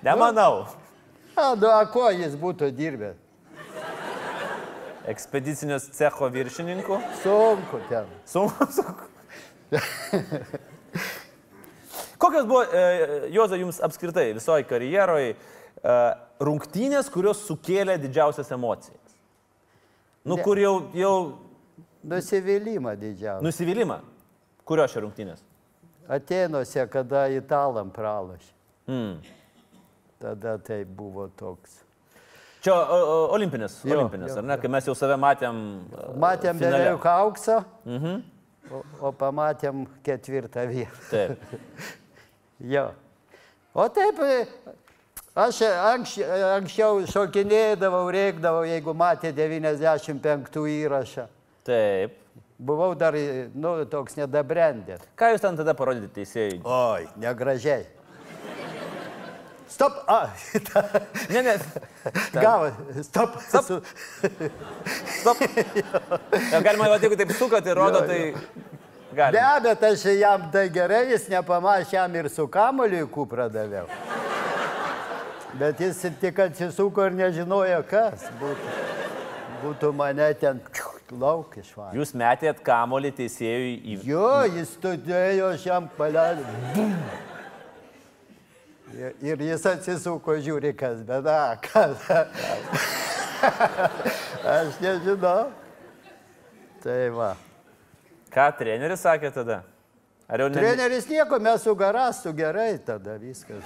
Nemanau. 0.04 0.66
A, 1.36 1.56
nu, 1.56 1.68
a 1.68 1.84
ko 1.92 2.06
jis 2.16 2.38
būtų 2.40 2.70
dirbęs? 2.72 3.20
Ekspedicinės 5.12 5.90
cecho 5.98 6.32
viršininku. 6.32 7.02
Sunku 7.26 7.82
ten. 7.90 8.08
Sunku, 8.30 8.70
sunku. 8.72 9.12
Kokios 12.22 12.48
buvo, 12.48 12.64
e, 12.64 13.28
Joza, 13.36 13.60
jums 13.60 13.84
apskritai 13.84 14.30
visoji 14.40 14.64
karjeroje 14.70 15.36
e, 15.36 15.38
rungtynės, 16.40 17.12
kurios 17.12 17.44
sukėlė 17.50 18.00
didžiausias 18.00 18.56
emocijas? 18.56 19.18
Nu, 20.24 20.40
kur 20.40 20.56
jau, 20.62 20.76
jau 20.96 21.16
Nusivylimą 22.04 22.96
didžiausią. 22.98 23.44
nusivylimą. 23.46 24.00
Kurios 24.66 24.92
čia 24.94 25.02
rungtynės? 25.04 25.42
Atenuose, 26.10 26.88
kada 26.90 27.28
italam 27.30 27.92
pralašė. 27.94 28.52
Mm. 28.90 29.18
Tada 30.22 30.58
tai 30.58 30.84
buvo 30.86 31.28
toks. 31.38 31.80
Čia 32.62 32.74
o, 32.74 32.98
o, 32.98 33.14
olimpinės, 33.34 33.80
Jo, 33.86 33.96
olimpinės, 33.98 34.36
jo, 34.36 34.38
ar 34.38 34.44
ne? 34.46 34.58
Kai 34.62 34.70
mes 34.70 34.86
jau 34.86 34.94
save 34.98 35.16
matėm. 35.18 35.62
e, 35.94 36.10
Matėm 36.22 36.60
finale. 36.60 36.78
beveik 36.84 37.06
auksą. 37.10 37.64
Mhm. 37.86 38.22
o, 38.72 38.84
o 39.02 39.12
pamatėm 39.12 39.86
ketvirtą 40.06 40.68
vietą. 40.70 41.02
Taip. 41.10 41.40
Jo. 42.62 42.92
O 43.74 43.88
taip, 43.90 44.20
e, 44.22 44.46
aš 45.36 45.62
anks, 45.66 46.18
anksčiau 46.60 47.00
šokinėdavau, 47.10 48.04
reikdavau, 48.14 48.62
jeigu 48.70 48.94
matė 48.94 49.32
95 49.34 50.60
įrašą. 50.70 51.26
Taip. 51.66 52.18
Buvau 52.62 52.94
dar, 52.94 53.16
nu, 53.58 53.72
toks 53.90 54.14
nedabrendęs. 54.20 55.02
Ką 55.18 55.32
jūs 55.34 55.42
ten 55.42 55.56
tada 55.58 55.74
parodėte 55.78 56.12
teisėjai? 56.20 56.60
Oi, 56.62 57.08
negražiai. 57.18 57.88
Stop. 59.72 60.02
A, 60.08 60.28
Ne, 61.32 61.42
ne. 61.42 61.56
gavo. 62.36 62.70
Stop. 63.02 63.38
Stop. 63.48 63.66
Su- 63.66 63.82
Stop. 65.22 65.42
Ja, 66.52 66.60
galima, 66.62 66.90
va, 66.92 67.00
jeigu 67.02 67.18
taip 67.18 67.32
sukat 67.40 67.66
ir 67.72 67.80
rodo, 67.80 68.04
Jo, 68.04 68.08
tai 68.08 68.20
Be 69.12 69.18
galima. 69.18 69.56
abejo, 69.56 69.76
aš 69.94 70.06
jam 70.20 70.46
tai 70.54 70.68
gerai, 70.70 71.06
jis 71.16 71.26
nepamašė, 71.34 71.94
jam 71.98 72.16
ir 72.20 72.30
su 72.30 72.46
kamoliu 72.52 73.06
į 73.08 73.10
kuprą 73.16 73.48
daviau. 73.52 73.88
Bet 75.58 75.80
jis 75.84 75.98
tik 76.22 76.38
atsisuko 76.46 77.08
ir 77.10 77.18
nežinojo, 77.24 77.82
kas 77.90 78.28
būtų. 78.40 78.78
Būtų 79.62 79.92
mane 79.94 80.34
ten 80.42 80.58
lauk 81.20 81.58
išvarė. 81.62 81.98
Jūs 82.00 82.14
metėt 82.18 82.62
kamolį 82.66 83.12
teisėjui 83.18 83.74
į... 83.82 83.98
Jo, 84.08 84.30
jis 84.48 84.74
studėjo, 84.78 85.52
aš 85.56 85.68
jam 85.68 85.90
paleidau. 85.98 86.56
Bum. 86.76 86.96
Ir, 88.92 89.16
ir 89.24 89.44
jis 89.46 89.66
atsisuko, 89.72 90.36
žiūri, 90.44 90.74
kas, 90.76 91.04
bet, 91.08 91.28
a, 91.32 91.56
kas. 91.64 92.08
aš 94.56 94.80
nežinau. 94.84 95.52
Tai 96.84 97.00
va. 97.16 97.32
Ką 98.32 98.48
treneris 98.58 99.04
sakė 99.04 99.32
tada? 99.36 99.62
Ar 100.32 100.44
jau 100.44 100.50
ne? 100.52 100.60
Treneris 100.60 101.08
nieko, 101.12 101.40
mes 101.44 101.64
su 101.64 101.76
garastu 101.76 102.34
gerai 102.36 102.74
tada 102.86 103.18
viskas. 103.20 103.64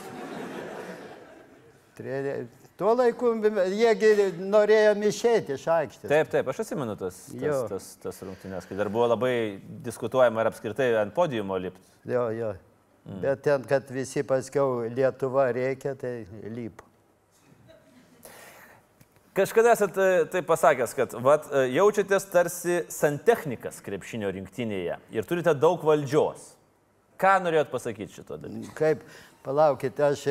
Trener... 1.98 2.46
Tuo 2.76 2.92
laiku 2.92 3.30
jiegi 3.72 4.10
norėjo 4.52 4.96
išėti 5.08 5.56
iš 5.56 5.68
aikštės. 5.72 6.10
Taip, 6.12 6.32
taip, 6.34 6.50
aš 6.52 6.66
atsimenu 6.66 6.98
tas, 7.00 7.22
tas, 7.32 7.62
tas, 7.72 7.86
tas 8.04 8.18
rungtynės, 8.28 8.68
kai 8.68 8.76
dar 8.76 8.90
buvo 8.92 9.08
labai 9.14 9.62
diskutuojama 9.86 10.44
ar 10.44 10.50
apskritai 10.52 10.90
ant 11.00 11.16
podiumo 11.16 11.56
lipti. 11.56 11.88
Jo, 12.12 12.26
jo. 12.36 12.52
Mm. 13.06 13.22
Bet 13.22 13.46
ten, 13.46 13.64
kad 13.70 13.88
visi 13.94 14.26
paskiau 14.28 14.90
Lietuva 14.92 15.48
reikia, 15.56 15.94
tai 15.96 16.26
lyp. 16.52 16.84
Kažkada 19.36 19.72
esate 19.76 20.10
tai 20.32 20.42
pasakęs, 20.48 20.96
kad 20.96 21.16
vat, 21.24 21.48
e, 21.52 21.66
jaučiatės 21.76 22.28
tarsi 22.32 22.82
santechnikas 22.92 23.82
krepšinio 23.84 24.30
rinktinėje 24.36 24.96
ir 25.16 25.28
turite 25.28 25.52
daug 25.60 25.84
valdžios. 25.84 26.54
Ką 27.20 27.38
norėjot 27.44 27.72
pasakyti 27.72 28.16
šito 28.16 28.40
dalyko? 28.40 28.72
Kaip, 28.76 29.04
palaukit, 29.46 30.00
aš 30.00 30.26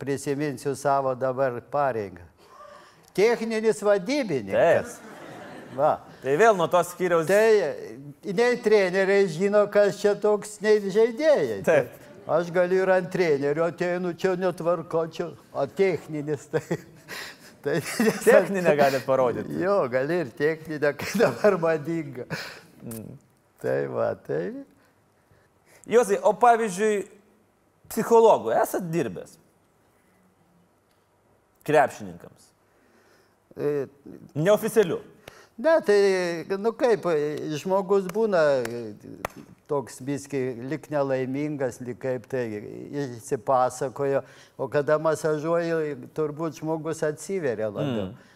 prisiminsiu 0.00 0.74
savo 0.76 1.14
dabar 1.14 1.60
pareigą. 1.60 2.24
Techninis 3.14 3.82
vadybininkas. 3.84 4.98
Va. 5.76 5.98
Tai 6.22 6.36
vėl 6.40 6.56
nuo 6.58 6.66
tos 6.70 6.94
skyriaus. 6.94 7.28
Tai 7.28 8.32
nei 8.36 8.58
treneriai 8.62 9.26
žino, 9.30 9.64
kas 9.72 10.00
čia 10.00 10.14
toks, 10.18 10.58
nei 10.64 10.80
žaidėjai. 10.90 11.60
Taip. 11.66 11.98
Aš 12.30 12.50
galiu 12.54 12.82
ir 12.84 12.90
ant 12.94 13.08
trenerių 13.10 13.64
ateinu, 13.64 14.12
čia 14.18 14.36
netvarko, 14.38 15.06
čia, 15.10 15.30
o 15.50 15.66
techninis 15.66 16.44
tai. 16.52 16.62
tai 17.64 17.78
Techninę 18.24 18.74
galite 18.78 19.02
parodyti. 19.06 19.56
Jo, 19.62 19.82
gali 19.90 20.20
ir 20.24 20.34
techninę, 20.36 20.92
kai 21.00 21.10
dabar 21.18 21.58
madinga. 21.60 22.28
Tai 23.60 23.80
va, 23.92 24.12
tai. 24.26 24.52
Josai, 25.90 26.20
o 26.22 26.32
pavyzdžiui, 26.38 27.00
psichologų 27.90 28.54
esat 28.56 28.86
dirbęs? 28.92 29.36
Krepšininkams. 31.66 32.50
e, 33.56 33.86
Neoficialiu. 34.34 35.00
Ne, 35.60 35.74
tai, 35.84 35.96
nu 36.56 36.72
kaip, 36.72 37.04
žmogus 37.60 38.06
būna 38.08 38.40
e, 38.64 38.78
toks 39.68 40.00
viski 40.02 40.38
lik 40.70 40.88
nelaimingas, 40.90 41.82
lik 41.84 42.00
kaip 42.00 42.24
tai 42.30 42.46
įsipasakojo, 43.02 44.22
o 44.56 44.68
kada 44.72 44.96
masažuoji, 45.02 45.98
turbūt 46.16 46.62
žmogus 46.62 47.04
atsiveria 47.06 47.68
labiau. 47.68 48.08
Mm. 48.08 48.30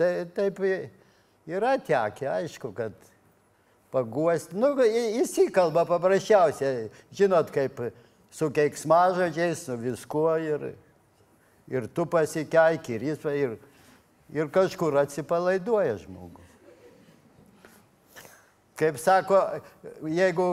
Tai 0.00 0.10
taip 0.36 0.60
yra 1.48 1.74
tekę, 1.80 2.28
aišku, 2.28 2.74
kad 2.76 2.94
paguosti, 3.90 4.58
nu, 4.60 4.74
įsikalba 5.22 5.86
paprasčiausiai, 5.88 6.90
žinot, 7.16 7.50
kaip 7.54 7.80
su 8.30 8.50
keiksmažodžiais, 8.54 9.64
su 9.66 9.76
viskuo 9.76 10.36
ir, 10.38 10.68
ir 11.68 11.88
tu 11.94 12.06
pasikeiki, 12.06 12.94
ir 12.98 13.02
jis, 13.10 13.24
ir, 13.34 13.56
ir 14.32 14.48
kažkur 14.54 14.96
atsipalaiduoja 15.02 15.96
žmogus. 16.04 16.46
Kaip 18.80 18.96
sako, 18.96 19.36
jeigu 20.08 20.46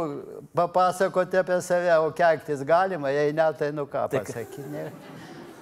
papasakoti 0.58 1.38
apie 1.40 1.62
save, 1.64 1.94
o 2.04 2.10
keiktis 2.12 2.60
galima, 2.68 3.08
jei 3.16 3.32
ne, 3.32 3.46
tai 3.56 3.70
nu 3.72 3.86
ką 3.88 4.02
pasakyti. 4.12 4.66
Nėra, 4.74 4.92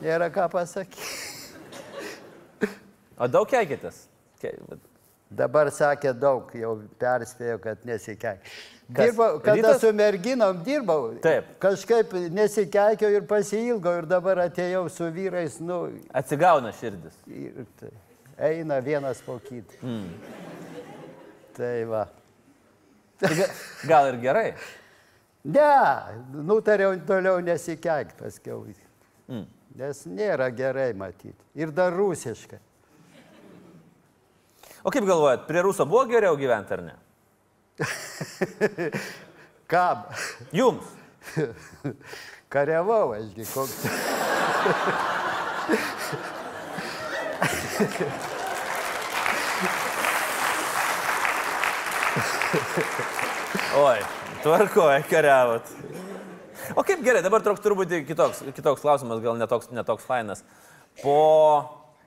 nėra 0.01 0.29
ką 0.33 0.47
pasakyti. 0.49 1.11
O 3.21 3.27
daug 3.31 3.45
keikitės? 3.47 4.07
Ke- 4.41 4.57
Dabar 5.35 5.67
sakė 5.73 6.11
daug, 6.17 6.49
jau 6.57 6.73
perspėjo, 7.01 7.57
kad 7.63 7.85
nesikeik. 7.85 8.43
Kas? 8.93 9.05
Dirbau, 9.09 9.39
kada 9.41 9.55
Rytas? 9.57 9.79
su 9.81 9.89
merginom 9.93 10.59
dirbau, 10.63 11.15
Taip. 11.21 11.45
kažkaip 11.59 12.11
nesikeikiau 12.29 13.09
ir 13.15 13.23
pasilgau 13.25 13.95
ir 13.97 14.05
dabar 14.05 14.37
atėjau 14.43 14.83
su 14.93 15.07
vyrais, 15.11 15.55
nu, 15.59 15.87
Atsigauna 16.13 16.69
širdis. 16.71 17.15
ir 17.25 17.65
tai, 17.79 17.89
eina 18.37 18.77
vienas 18.85 19.21
po 19.25 19.39
kitą. 19.39 19.73
Mm. 19.81 20.09
Tai 21.57 21.83
va. 21.89 22.03
Ga- 23.21 23.49
Gal 23.87 24.07
ir 24.13 24.19
gerai. 24.21 24.53
Ne, 25.45 25.71
nutariau 26.45 26.93
toliau 27.07 27.39
nesikeikti 27.41 28.19
paskiau. 28.21 28.65
Mm. 29.27 29.47
Nes 29.75 30.05
nėra 30.05 30.51
gerai 30.55 30.93
matyti. 30.93 31.33
Ir 31.55 31.71
dar 31.71 31.91
rusiškai. 31.93 32.59
O 34.85 34.91
kaip 34.93 35.05
galvojat, 35.07 35.47
prie 35.47 35.61
Ruso 35.65 35.85
buvo 35.89 36.05
geriau 36.05 36.37
gyventi 36.37 36.73
ar 36.73 36.81
ne? 36.85 36.93
Kam? 39.71 40.05
Jums. 40.55 40.85
Kariavau, 42.49 43.11
ašgi 43.17 43.45
koks. 43.51 43.75
Oi, 53.75 53.99
tvarkoja, 54.43 55.01
kariavot. 55.09 55.71
O 56.75 56.83
kaip 56.87 57.01
gerai, 57.03 57.21
dabar 57.25 57.43
toks 57.43 57.59
turbūt 57.61 57.91
kitoks, 58.07 58.45
kitoks 58.55 58.81
klausimas, 58.85 59.19
gal 59.23 59.35
netoks, 59.37 59.67
netoks 59.75 60.07
fainas. 60.07 60.45
Po, 61.01 61.17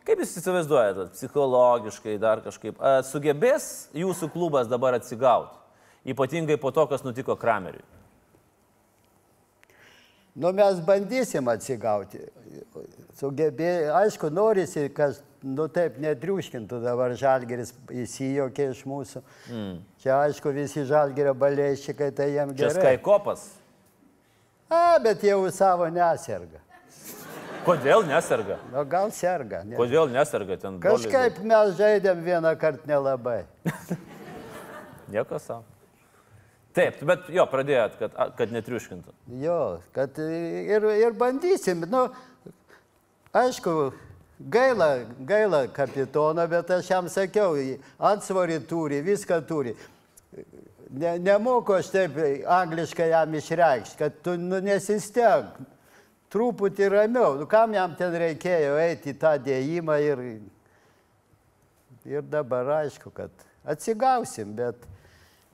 kaip 0.08 0.24
jūs 0.24 0.34
įsivaizduojate, 0.40 1.10
psichologiškai 1.12 2.16
dar 2.22 2.42
kažkaip, 2.44 2.80
a, 2.80 2.98
sugebės 3.04 3.88
jūsų 3.96 4.30
klubas 4.32 4.70
dabar 4.70 4.96
atsigauti? 4.96 5.54
Ypatingai 6.08 6.56
po 6.60 6.72
to, 6.72 6.86
kas 6.88 7.04
nutiko 7.04 7.36
Krameriui. 7.36 7.84
Nu, 10.38 10.52
mes 10.54 10.78
bandysim 10.86 11.48
atsigauti. 11.50 12.20
Sugebė, 13.18 13.90
aišku, 13.98 14.28
norisi, 14.30 14.84
kad, 14.94 15.18
nu 15.42 15.66
taip, 15.74 15.96
netriuškintų 15.98 16.78
dabar 16.84 17.14
žalgeris 17.18 17.72
įsijokė 17.90 18.68
iš 18.70 18.84
mūsų. 18.86 19.24
Mm. 19.50 19.74
Čia, 20.04 20.12
aišku, 20.28 20.52
visi 20.54 20.86
žalgerio 20.86 21.34
balėšikai, 21.34 22.12
tai 22.14 22.30
jiems 22.36 22.54
Čia 22.54 22.68
gerai. 22.68 22.78
Skaikopas. 22.78 23.44
A, 24.70 25.00
bet 25.02 25.26
jau 25.26 25.40
savo 25.50 25.90
neserga. 25.90 26.62
Kodėl 27.68 28.04
neserga? 28.08 28.58
Nu, 28.72 28.84
gal 28.88 29.10
serga. 29.14 29.62
Ne. 29.66 29.76
Kodėl 29.78 30.08
neserga 30.12 30.56
ten? 30.60 30.78
broliai? 30.80 31.10
Kažkaip 31.10 31.42
mes 31.44 31.74
žaidėm 31.78 32.22
vieną 32.24 32.54
kartą 32.60 32.88
nelabai. 32.88 33.42
Nieko 35.12 35.40
savo. 35.42 35.64
Taip, 36.76 37.00
bet 37.08 37.30
jo, 37.34 37.44
pradėjot, 37.50 37.96
kad, 37.98 38.18
kad 38.38 38.52
netriuškintų. 38.54 39.14
Jo, 39.42 39.60
kad 39.96 40.18
ir, 40.22 40.84
ir 40.94 41.16
bandysim. 41.18 41.82
Nu, 41.90 42.04
aišku, 43.34 43.72
gaila, 44.38 44.90
gaila 45.26 45.64
kapitono, 45.74 46.44
bet 46.50 46.70
aš 46.76 46.92
jam 46.92 47.08
sakiau, 47.10 47.56
atsvarį 47.98 48.60
turi, 48.70 49.00
viską 49.02 49.40
turi. 49.48 49.74
Ne, 50.88 51.16
nemoku 51.18 51.74
aš 51.76 51.90
taip 51.92 52.20
angliškai 52.60 53.10
jam 53.10 53.34
išreikšti, 53.40 53.98
kad 53.98 54.22
tu 54.24 54.36
nu, 54.40 54.60
nesisteng. 54.64 55.58
Truputį 56.32 56.90
ramiau. 56.92 57.38
Nu, 57.40 57.46
kam 57.48 57.72
jam 57.76 57.94
ten 57.96 58.12
reikėjo 58.20 58.76
eiti 58.82 59.14
į 59.14 59.18
tą 59.22 59.32
dėjimą 59.40 59.96
ir, 60.04 60.24
ir 62.08 62.26
dabar 62.28 62.68
aišku, 62.82 63.12
kad 63.16 63.32
atsigausim, 63.64 64.52
bet 64.56 64.84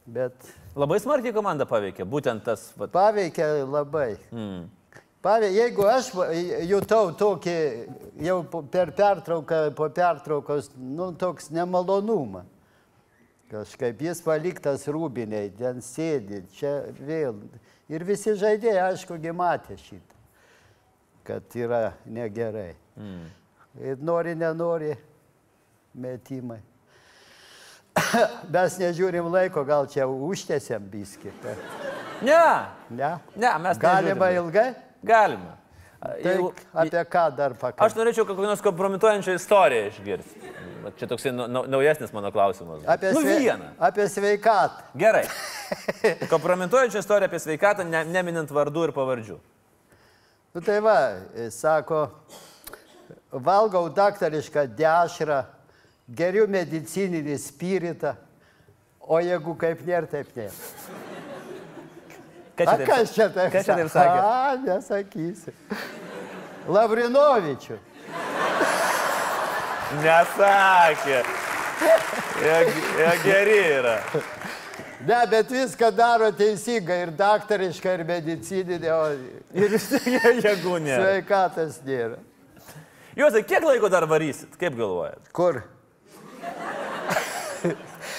Bet 0.04 0.34
Labai 0.76 0.98
smarkiai 1.00 1.32
komanda 1.32 1.64
paveikė, 1.64 2.04
būtent 2.04 2.42
tas... 2.44 2.66
Vat, 2.76 2.90
paveikia 2.92 3.46
labai. 3.64 4.16
mm. 4.34 4.64
Paveikia, 5.24 5.62
jeigu 5.62 5.86
aš 5.88 6.10
jutau 6.68 7.14
tokį, 7.16 7.54
jau 8.26 8.40
per 8.72 8.90
pertrauką, 8.92 9.60
po 9.78 9.88
pertraukos, 9.88 10.68
nu, 10.76 11.08
toks 11.16 11.48
nemalonumą. 11.54 12.42
Kažkaip 13.48 14.02
jis 14.04 14.20
paliktas 14.24 14.84
rūbiniai, 14.90 15.48
ten 15.56 15.80
sėdi, 15.84 16.42
čia 16.58 16.74
vėl. 16.98 17.38
Ir 17.88 18.04
visi 18.04 18.34
žaidėjai, 18.36 18.90
aišku, 18.90 19.16
matė 19.32 19.78
šitą, 19.80 20.13
kad 21.24 21.42
yra 21.56 21.92
negerai. 22.06 22.74
Mm. 22.96 23.26
Ir 23.80 23.96
nori, 24.02 24.34
nenori, 24.38 24.92
metimai. 25.94 26.60
Mes 28.54 28.78
nežiūrim 28.80 29.28
laiko, 29.30 29.62
gal 29.66 29.86
čia 29.90 30.06
užtėsiam 30.10 30.82
biskį. 30.90 31.32
bet 31.42 31.58
Ne, 32.24 32.38
Ne? 32.90 33.10
ne, 33.36 33.50
mes 33.58 33.78
Galima 33.78 34.28
nežiūrim. 34.30 34.40
ilgai? 34.44 34.74
Galima. 35.04 35.56
Tai 36.04 36.18
Jeigu- 36.20 36.52
apie 36.74 37.00
ką 37.08 37.24
dar 37.36 37.52
Aš 37.52 37.58
pakalbėti? 37.60 37.96
norėčiau 37.98 38.26
kokią 38.28 38.42
nors 38.50 38.60
kompromituojančią 38.60 39.34
istoriją 39.38 39.86
išgirsti. 39.88 40.50
Čia 41.00 41.06
toksai 41.08 41.30
nau- 41.32 41.46
nau- 41.48 41.64
naujesnis 41.66 42.12
mano 42.12 42.30
klausimas. 42.30 42.82
Apie, 42.86 43.12
nu, 43.12 43.22
sve- 43.22 43.38
vieną. 43.40 43.70
apie 43.78 44.04
sveikatą. 44.08 44.82
Gerai. 44.94 45.24
Kompromituojančią 46.32 46.98
istoriją 47.00 47.24
apie 47.30 47.38
sveikatą, 47.40 47.86
ne, 47.88 48.04
neminint 48.04 48.50
vardų 48.52 48.84
ir 48.88 48.92
pavardžių. 48.92 49.38
Nu 50.54 50.60
tai 50.60 50.78
va, 50.80 50.98
sako, 51.50 52.04
valgau 53.30 53.88
daktarišką 53.90 54.62
dešrą, 54.78 55.40
geriu 56.14 56.44
medicininį 56.46 57.34
spiritą, 57.42 58.12
o 59.02 59.18
jeigu 59.18 59.56
kaip 59.58 59.82
nėra, 59.88 60.06
taip 60.12 60.30
nėra. 60.36 60.54
Ką 62.54 62.68
čia 62.68 62.76
taip- 62.78 62.86
kas 62.92 63.14
čia 63.16 63.26
taip 63.34 63.50
Kas 63.56 63.66
čia 63.66 63.74
taip 63.80 63.90
sakė? 63.90 64.20
A, 64.22 64.54
nesakysiu. 64.62 65.52
Lavrinovičių. 66.70 67.78
Nesakė. 70.06 71.18
Jie, 72.44 72.58
jie 73.00 73.10
geri 73.26 73.58
yra. 73.80 73.98
Ne, 75.04 75.18
bet 75.30 75.50
viską 75.52 75.90
daro 75.96 76.30
teisingai 76.32 77.02
ir 77.04 77.10
daktarišką, 77.18 77.92
ir 77.98 78.04
medicininį, 78.08 78.90
o 78.94 79.02
Ir 79.52 79.74
jėgų 79.76 80.78
nėra. 80.86 81.00
sveikatas 81.02 81.80
nėra. 81.84 82.16
Juozai, 83.14 83.44
kiek 83.46 83.62
laiko 83.62 83.90
dar 83.92 84.06
varysit? 84.10 84.56
Kaip 84.58 84.76
galvojat? 84.80 85.28
Kur? 85.36 85.62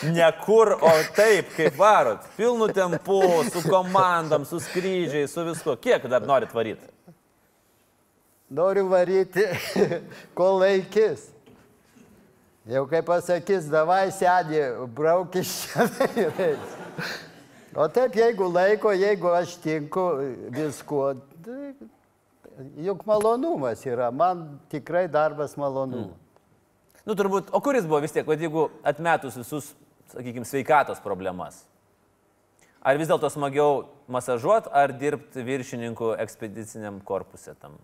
Ne 0.04 0.26
kur, 0.44 0.74
o 0.84 0.90
taip, 1.16 1.52
kaip 1.56 1.78
varot. 1.80 2.24
Pilnu 2.36 2.68
tempu, 2.76 3.22
su 3.48 3.62
komandom, 3.70 4.44
su 4.46 4.60
skrydžiais, 4.60 5.32
su 5.32 5.44
viskuo. 5.48 5.78
Kiek 5.80 6.04
dar 6.12 6.26
norit 6.28 6.52
varyti? 6.54 6.90
Noriu 8.52 8.90
varyti, 8.92 9.46
kol 10.38 10.60
laikys. 10.62 11.30
Jau 12.66 12.88
kaip 12.90 13.06
pasakys, 13.06 13.68
davai 13.70 14.08
sėdi, 14.10 14.58
braukis 14.98 15.52
čia. 15.68 15.86
O 17.76 17.86
taip, 17.92 18.16
jeigu 18.18 18.48
laiko, 18.50 18.94
jeigu 18.96 19.30
aš 19.36 19.58
tinku 19.62 20.06
viskuo, 20.56 21.12
tai 21.46 21.74
juk 22.88 23.04
malonumas 23.06 23.84
yra, 23.86 24.10
man 24.16 24.46
tikrai 24.72 25.06
darbas 25.12 25.54
malonumas. 25.60 26.16
Nu, 27.06 27.14
turbūt, 27.14 27.52
o 27.54 27.62
kuris 27.62 27.86
buvo 27.86 28.00
vis 28.02 28.16
tiek, 28.16 28.26
kad 28.26 28.42
jeigu 28.42 28.70
atmetus 28.82 29.36
visus, 29.38 29.68
sakykime, 30.10 30.48
sveikatos 30.50 31.04
problemas? 31.04 31.60
Ar 32.82 32.98
vis 32.98 33.12
dėlto 33.12 33.30
smagiau 33.30 33.84
masažuot, 34.10 34.72
ar 34.74 34.96
dirbti 34.96 35.46
viršininkų 35.46 36.16
ekspediciniam 36.24 36.98
korpuse 37.06 37.54
tam? 37.60 37.78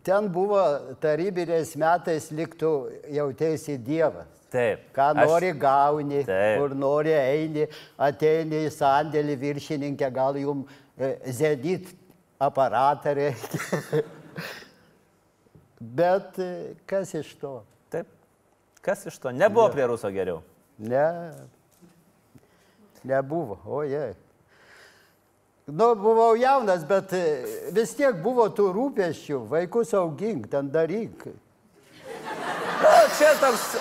Ten 0.00 0.28
buvo 0.32 0.60
tarybiniais 1.02 1.74
metais 1.76 2.30
liktų 2.32 2.70
jautėsi 3.12 3.74
Dievas. 3.76 4.30
Taip. 4.52 4.86
Ką 4.96 5.10
Aš- 5.16 5.28
nori 5.28 5.50
gauni, 5.56 6.22
Taip. 6.24 6.58
kur 6.60 6.74
nori 6.76 7.12
eini, 7.12 7.66
ateini 8.00 8.62
į 8.66 8.70
sandėlį 8.72 9.36
viršininkę, 9.40 10.08
gal 10.12 10.36
jum 10.40 10.64
e, 10.96 11.12
zenit 11.32 11.88
aparatą 12.40 13.14
reikia. 13.16 14.02
Bet 16.00 16.38
e, 16.40 16.74
kas 16.88 17.12
iš 17.16 17.34
to? 17.40 17.62
Taip. 17.92 18.08
Kas 18.84 19.06
iš 19.08 19.16
to? 19.20 19.32
Nebuvo 19.32 19.68
prie 19.72 19.86
ruso 19.88 20.08
geriau. 20.12 20.40
Ne, 20.78 21.32
nebuvo, 23.04 23.58
ojei. 23.66 24.12
Nu, 25.66 25.94
buvau 25.94 26.34
jaunas, 26.36 26.82
bet 26.88 27.12
e, 27.14 27.22
vis 27.76 27.92
tiek 27.94 28.16
buvo 28.24 28.48
tų 28.50 28.66
rūpeščių, 28.74 29.38
vaikus 29.50 29.92
augink, 29.94 30.48
ten 30.50 30.70
daryk. 30.74 31.28
O, 32.82 32.96
čia 33.18 33.30
toks. 33.38 33.68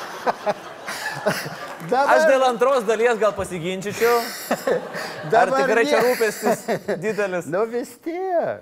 Aš 1.91 2.27
dėl 2.29 2.43
antros 2.45 2.85
dalies 2.87 3.17
gal 3.19 3.33
pasiginčičiau. 3.35 4.19
Ar 4.21 5.31
Dabar 5.33 5.63
tikrai 5.63 5.85
čia 5.89 6.01
rūpestis 6.05 6.63
didelis? 7.03 7.49
Nu 7.49 7.65
vis 7.69 7.95
tiek. 8.05 8.61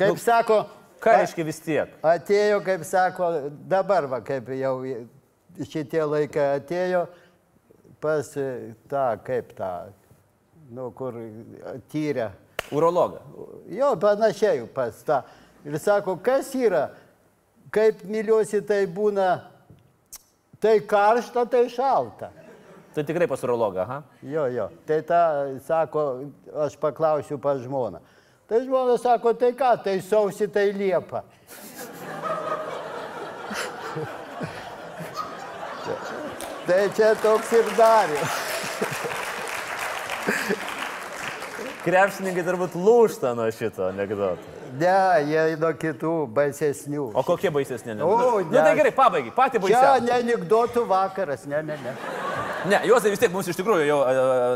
Kaip 0.00 0.14
Nu, 0.14 0.20
sako, 0.20 0.62
Ką 1.02 1.18
reiškia 1.18 1.44
vis 1.44 1.60
tiek? 1.60 1.92
atėjo, 2.06 2.62
kaip 2.64 2.84
sako, 2.88 3.28
dabar, 3.68 4.08
va, 4.08 4.22
kaip 4.24 4.48
jau 4.56 4.74
šitie 5.68 6.00
laikai 6.08 6.54
atėjo 6.60 7.04
pas 8.02 8.32
e, 8.40 8.48
tą, 8.90 9.06
kaip 9.26 9.52
tą, 9.58 9.72
nu, 10.72 10.88
kur 10.96 11.12
tyrė. 11.92 12.30
Urologą. 12.72 13.20
Jo, 13.68 13.92
panašiai 14.00 14.62
pas 14.72 14.96
tą. 15.04 15.20
Ir 15.66 15.76
sako, 15.78 16.16
kas 16.24 16.54
yra, 16.56 16.86
kaip 17.74 18.00
myliuosi, 18.08 18.62
tai 18.66 18.86
būna, 18.90 19.40
tai 20.62 20.80
karšta, 20.88 21.44
tai 21.50 21.68
šalta. 21.70 22.30
Tai 22.92 23.04
tikrai 23.08 23.28
pas 23.28 23.42
urologą, 23.44 23.80
aha. 23.84 23.98
Jo, 24.28 24.46
jo. 24.52 24.68
Tai 24.88 24.98
tą 25.08 25.20
sako, 25.66 26.02
aš 26.66 26.76
paklausiu 26.80 27.38
pas 27.40 27.60
žmoną. 27.60 27.98
Tai 28.48 28.58
žmona 28.64 28.96
sako, 29.00 29.34
tai 29.38 29.52
ką, 29.56 29.70
tai 29.84 29.96
sausi, 30.04 30.46
tai 30.48 30.72
liepa. 30.76 31.22
tai 36.68 36.82
čia 36.96 37.14
toks 37.22 37.52
ir 37.58 37.66
darė. 37.78 38.41
Krepšininkai 41.82 42.44
turbūt 42.46 42.74
lūšta 42.78 43.32
nuo 43.34 43.48
šito 43.50 43.88
anegdoto. 43.90 44.58
Ne, 44.78 44.92
jie 45.28 45.56
nuo 45.60 45.72
kitų 45.76 46.12
baisesnių. 46.32 47.08
O 47.18 47.22
kokie 47.26 47.50
baisesni 47.52 47.92
O, 47.92 47.96
anegdotai? 47.96 48.44
ne. 48.46 48.50
Nu 48.54 48.62
tai 48.62 48.74
gerai, 48.78 48.92
pabaigai, 48.96 49.32
pati 49.36 49.58
Čia 49.58 49.64
baisiausia. 49.66 50.04
ne 50.06 50.12
anegdotų 50.20 50.84
vakaras, 50.88 51.42
ne, 51.50 51.60
ne, 51.66 51.76
ne. 51.82 51.94
Ne, 52.70 52.78
Juozai 52.86 53.10
vis 53.10 53.18
tiek 53.18 53.32
mums 53.34 53.48
iš 53.50 53.58
tikrųjų 53.58 53.88
jau 53.88 53.98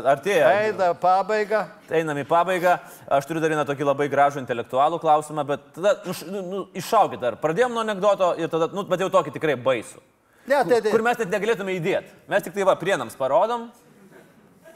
artėja. 0.07 0.47
Eina 0.63 0.93
pabaiga. 0.95 1.65
Einam 1.91 2.17
į 2.17 2.23
pabaigą. 2.29 2.77
Aš 3.11 3.27
turiu 3.27 3.41
dar 3.43 3.51
vieną 3.51 3.65
tokį 3.67 3.83
labai 3.89 4.07
gražų 4.09 4.39
intelektualų 4.41 4.99
klausimą, 5.03 5.43
bet 5.49 5.65
tada 5.75 5.97
nu, 6.07 6.15
nu, 6.31 6.43
nu, 6.53 6.61
iššaukit 6.79 7.19
dar. 7.19 7.35
Pradėjom 7.43 7.75
nuo 7.75 7.83
anegdoto 7.83 8.31
ir 8.39 8.47
tada, 8.47 8.69
nu, 8.71 8.85
bet 8.87 9.03
jau 9.03 9.09
tokį 9.11 9.35
tikrai 9.35 9.57
baisų. 9.59 9.99
Ne, 10.47 10.61
tai, 10.63 10.79
tai. 10.79 10.89
Kur 10.95 11.03
mes 11.03 11.19
net 11.19 11.35
negalėtume 11.35 11.75
įdėti. 11.75 12.15
Mes 12.31 12.47
tik 12.47 12.55
tai 12.55 12.63
va 12.63 12.77
prienams 12.79 13.19
parodom 13.19 13.67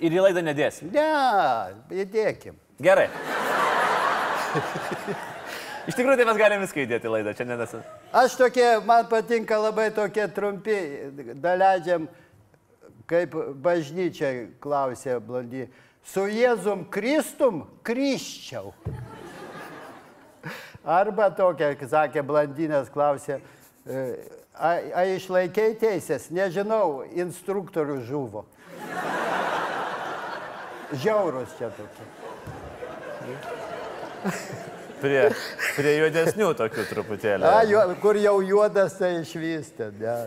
ir 0.02 0.16
į 0.16 0.24
laidą 0.26 0.42
nedėsim. 0.46 0.92
Ne, 0.94 1.10
įdėkim. 2.04 2.58
Gerai. 2.82 3.08
Iš 5.90 5.98
tikrųjų, 5.98 6.18
tai 6.20 6.26
mes 6.30 6.38
galime 6.38 6.66
viską 6.66 6.84
įdėti 6.84 7.10
į 7.10 7.14
laidą, 7.16 7.34
čia 7.38 7.46
nedas. 7.50 7.72
Aš 8.14 8.36
tokie, 8.38 8.66
man 8.86 9.08
patinka 9.10 9.58
labai 9.58 9.88
tokie 9.96 10.28
trumpi, 10.34 10.76
daleidžiam, 11.42 12.06
kaip 13.10 13.34
bažnyčia 13.64 14.34
klausė 14.62 15.18
blondy. 15.26 15.66
Su 16.06 16.26
Jėzum 16.30 16.86
Kristum 16.94 17.64
kryščiau. 17.86 18.74
Arba 20.82 21.30
tokia, 21.38 21.74
sakė 21.90 22.24
blondinės, 22.26 22.90
klausė, 22.94 23.38
e, 23.86 24.06
a, 24.54 24.72
a 24.98 25.04
išlaikiai 25.14 25.76
teisės, 25.82 26.32
nežinau, 26.34 27.04
instruktorių 27.14 28.00
žuvo. 28.08 28.46
Žiaurus 30.92 31.54
čia 31.58 31.70
tokie. 31.76 32.06
Prie, 35.02 35.22
prie 35.78 35.94
juodesnių 35.98 36.52
tokių 36.60 36.84
truputėlį. 36.92 37.46
A, 37.48 37.64
jo, 37.66 37.82
kur 38.04 38.20
jau 38.22 38.36
juodas, 38.46 38.98
tai 39.00 39.16
išvystė. 39.24 39.92
Ne, 39.98 40.18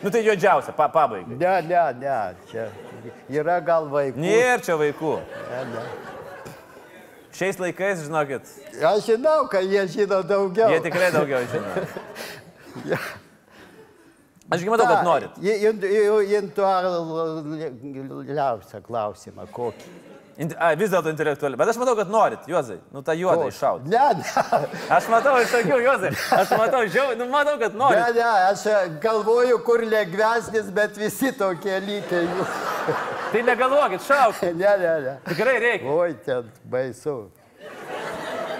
Nu 0.00 0.08
tai 0.08 0.22
juodžiausia, 0.24 0.72
pa, 0.72 0.86
pabaigai. 0.88 1.36
ne, 1.36 1.54
ne, 1.68 1.80
ne, 2.00 2.18
čia 2.48 2.66
yra 3.28 3.58
gal 3.60 3.84
vaikų. 3.92 4.16
Nėra 4.20 4.60
čia 4.64 4.76
vaikų. 4.80 5.10
Ne, 5.50 5.64
ne. 5.74 5.82
Šiais 7.36 7.60
laikais, 7.60 8.04
žinokit, 8.06 8.48
Aš 8.80 9.04
žinau, 9.06 9.44
kad 9.52 9.64
jie 9.68 9.84
žino 9.92 10.22
daugiau. 10.24 10.72
jie 10.72 10.80
tikrai 10.84 11.10
daugiau 11.12 11.44
žino. 11.52 11.84
Ašgi 14.50 14.70
matau, 14.72 14.86
kad 14.90 15.04
norit. 15.06 15.36
Intualiausią 17.90 18.80
klausimą 18.86 19.46
kokį. 19.54 19.92
A, 20.56 20.70
vis 20.78 20.88
dėlto 20.88 21.10
intelektualiai. 21.12 21.58
Bet 21.60 21.68
aš 21.68 21.76
matau, 21.82 21.92
kad 21.98 22.08
norit, 22.08 22.46
Juozai. 22.48 22.78
Nu, 22.94 23.02
tą 23.04 23.12
juodą 23.18 23.50
iššaut. 23.50 23.84
Ne, 23.92 24.04
ne, 24.16 24.60
Aš 24.96 25.08
matau 25.12 25.34
iš 25.42 25.52
akių, 25.58 25.80
Juozai. 25.84 26.12
Aš 26.38 26.54
matau, 26.56 26.80
žiau, 26.88 27.10
nu, 27.18 27.26
matau, 27.28 27.58
kad 27.60 27.76
ne, 27.76 27.80
norit. 27.82 28.16
ne, 28.16 28.30
aš 28.46 28.64
galvoju, 29.02 29.58
kur 29.66 29.84
lengvesnis, 29.84 30.70
bet 30.72 30.96
visi 30.96 31.34
tokie 31.36 31.76
lygiai 31.84 32.24
jų. 32.24 32.46
Tai 33.34 33.42
negalvokit, 33.50 34.06
šauk. 34.06 34.40
Ne, 34.60 34.72
ne, 34.80 34.94
ne. 35.04 35.14
Tikrai 35.28 35.58
reikia. 35.60 35.92
Oi, 35.92 36.14
ten 36.24 36.48
baisu. 36.72 37.18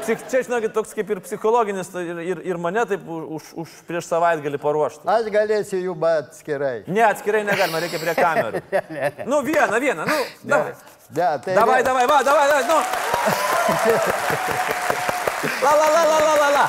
Psich, 0.01 0.23
čia, 0.33 0.41
žinokit, 0.47 0.73
toks 0.73 0.95
kaip 0.97 1.11
ir 1.13 1.19
psichologinis 1.25 1.91
tai 1.93 2.03
ir, 2.09 2.19
ir, 2.25 2.39
ir 2.53 2.57
mane 2.61 2.83
taip 2.89 3.03
už, 3.11 3.51
už 3.65 3.69
prieš 3.89 4.07
savaitgalį 4.09 4.59
paruoštų. 4.63 5.05
Aš 5.13 5.29
galėsiu 5.35 5.81
jų 5.83 5.95
atskirai. 6.09 6.79
Ne, 6.89 7.03
atskirai 7.05 7.43
negalima, 7.45 7.83
reikia 7.85 8.01
prie 8.01 8.15
kamerų. 8.17 8.63
Nu, 9.31 9.43
vieną, 9.45 9.81
vieną, 9.83 10.07
nu, 10.09 10.19
davai. 10.49 10.73
Ne, 11.11 11.29
tai 11.45 11.55
Davai, 11.59 11.81
ne- 11.81 11.87
davai, 11.89 12.07
va, 12.09 12.21
davai, 12.25 12.47
davai, 12.49 12.65
nu. 12.71 12.79
La, 15.65 15.71
la, 15.73 15.87
la, 15.89 16.03
la, 16.05 16.19
la, 16.21 16.35
la, 16.37 16.49
la. 16.55 16.65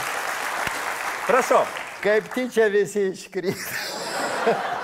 Prašau. 1.28 1.64
Kaip 2.02 2.30
tyčia 2.34 2.70
visi 2.72 3.10
iškrito. 3.12 3.60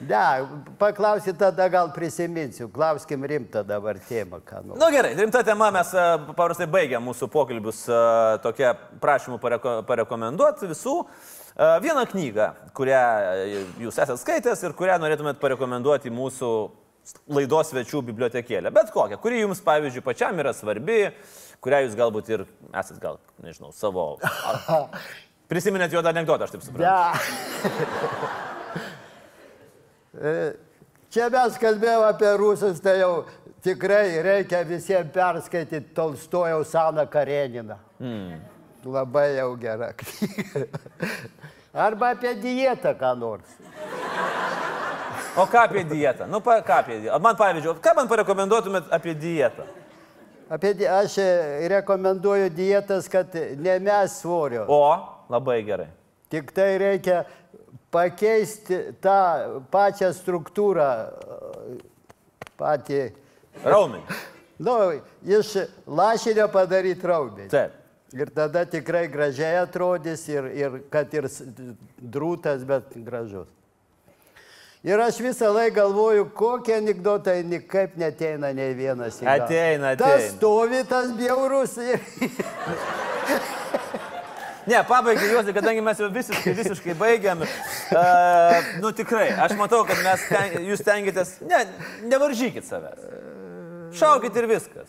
Ne, 0.00 0.46
paklausyt 0.78 1.38
tada 1.38 1.68
gal 1.68 1.92
prisiminsiu. 1.92 2.68
Klauskim 2.68 3.24
rimtą 3.24 3.64
dabar 3.64 3.98
temą. 3.98 4.40
Na 4.52 4.74
nu, 4.74 4.90
gerai, 4.92 5.14
rimta 5.14 5.42
tema, 5.44 5.70
mes 5.70 5.92
e, 5.94 6.04
paprastai 6.34 6.66
baigiam 6.70 7.04
mūsų 7.06 7.28
pokalbius 7.30 7.84
e, 7.88 7.98
tokia 8.44 8.74
prašymų 9.02 9.38
pareko, 9.42 9.74
parekomenduoti 9.86 10.70
visų. 10.70 10.96
E, 11.04 11.68
Vieną 11.84 12.06
knygą, 12.10 12.48
kurią 12.76 13.02
jūs 13.84 14.00
esate 14.00 14.18
skaitęs 14.20 14.64
ir 14.66 14.74
kurią 14.78 14.98
norėtumėt 15.02 15.38
parekomenduoti 15.42 16.12
mūsų 16.14 16.50
laidos 17.36 17.70
svečių 17.70 18.02
bibliotekėlę. 18.08 18.72
Bet 18.74 18.90
kokią, 18.94 19.20
kuri 19.22 19.42
jums, 19.44 19.60
pavyzdžiui, 19.64 20.04
pačiam 20.04 20.40
yra 20.40 20.54
svarbi, 20.56 21.12
kurią 21.64 21.84
jūs 21.84 21.98
galbūt 22.00 22.32
ir 22.34 22.48
esat 22.72 22.98
gal, 23.02 23.20
nežinau, 23.44 23.70
savo... 23.76 24.14
Prisiminėt 25.44 25.92
juodą 25.92 26.08
anegdotą, 26.08 26.48
aš 26.48 26.54
taip 26.54 26.64
suprantu. 26.64 26.88
Ne. 26.88 28.50
E, 30.20 30.52
Čia 31.14 31.28
mes 31.30 31.54
kalbėjome 31.62 32.08
apie 32.10 32.30
rusus, 32.40 32.80
tai 32.82 32.96
jau 32.98 33.20
tikrai 33.62 34.16
reikia 34.24 34.64
visiems 34.66 35.12
perskaityti 35.14 35.92
Tolstojaus 35.94 36.72
Saną 36.74 37.04
Kareniną. 37.06 37.76
Mm. 38.02 38.40
Labai 38.84 39.28
jau 39.36 39.52
gera 39.62 39.92
knyga. 39.94 40.64
Arba 41.86 42.08
apie 42.16 42.34
dietą 42.42 42.96
ką 42.98 43.12
nors. 43.20 43.54
O 45.36 45.46
ką 45.46 45.62
apie 45.68 45.84
dietą? 45.84 46.26
Nu, 46.26 46.40
pa, 46.42 46.58
ką 46.66 46.80
apie 46.82 46.98
dietą? 47.04 47.18
Man, 47.22 47.38
pavyzdžiui, 47.38 47.78
ką 47.82 47.94
man 47.94 48.10
parekomenduotumėt 48.10 48.90
apie 48.94 49.14
dietą? 49.14 49.64
Apie, 50.50 50.74
di- 50.74 50.90
aš 50.90 51.16
e, 51.22 51.30
rekomenduoju 51.72 52.50
dietas, 52.54 53.06
kad 53.10 53.30
nemes 53.58 54.18
svorio. 54.18 54.66
O, 54.66 54.82
labai 55.30 55.60
gerai. 55.66 55.88
Tik 56.30 56.50
tai 56.54 56.72
reikia 56.82 57.22
pakeisti 57.94 58.80
tą 59.04 59.18
pačią 59.70 60.10
struktūrą, 60.16 60.88
e, 61.06 61.76
patį, 62.58 63.02
Raumenį. 63.64 64.18
nu, 64.66 64.76
iš 65.26 65.54
lašinio 65.86 66.48
padaryti 66.52 67.06
raumenį. 67.06 67.48
Taip. 67.54 67.80
Ir 68.14 68.30
tada 68.30 68.62
tikrai 68.70 69.08
gražiai 69.10 69.56
atrodys 69.58 70.22
ir, 70.30 70.46
ir 70.54 70.74
kad 70.90 71.10
ir 71.18 71.26
drūtas, 71.98 72.62
bet 72.66 72.92
gražus. 73.02 73.48
Ir 74.84 75.00
aš 75.00 75.18
visą 75.24 75.48
laiką 75.50 75.74
galvoju, 75.80 76.28
kokie 76.36 76.76
anegdotai 76.76 77.38
nikaip 77.48 77.96
neteina 77.98 78.52
nei 78.54 78.74
vienas 78.76 79.18
galvą. 79.18 79.48
Ateina, 79.48 79.94
Tas 79.96 80.12
ateina. 80.12 80.32
stovi, 80.36 80.84
tas 80.86 81.10
bjaurus. 81.18 81.76
Ir... 81.80 81.98
Ne, 84.66 84.80
pabaigai 84.88 85.28
juos, 85.28 85.48
kadangi 85.52 85.82
mes 85.84 85.98
jau 86.00 86.08
visiškai, 86.12 86.54
visiškai 86.56 86.94
baigiam. 86.96 87.42
Uh, 87.44 88.68
nu 88.80 88.92
tikrai, 88.96 89.28
aš 89.44 89.56
matau, 89.58 89.82
kad 89.88 90.00
mes, 90.06 90.24
ten, 90.30 90.54
jūs 90.70 90.84
tengiatės, 90.86 91.34
ne, 91.44 91.60
nevaržykit 92.08 92.64
savęs. 92.64 93.02
Šaukit 93.98 94.36
ir 94.40 94.48
viskas. 94.48 94.88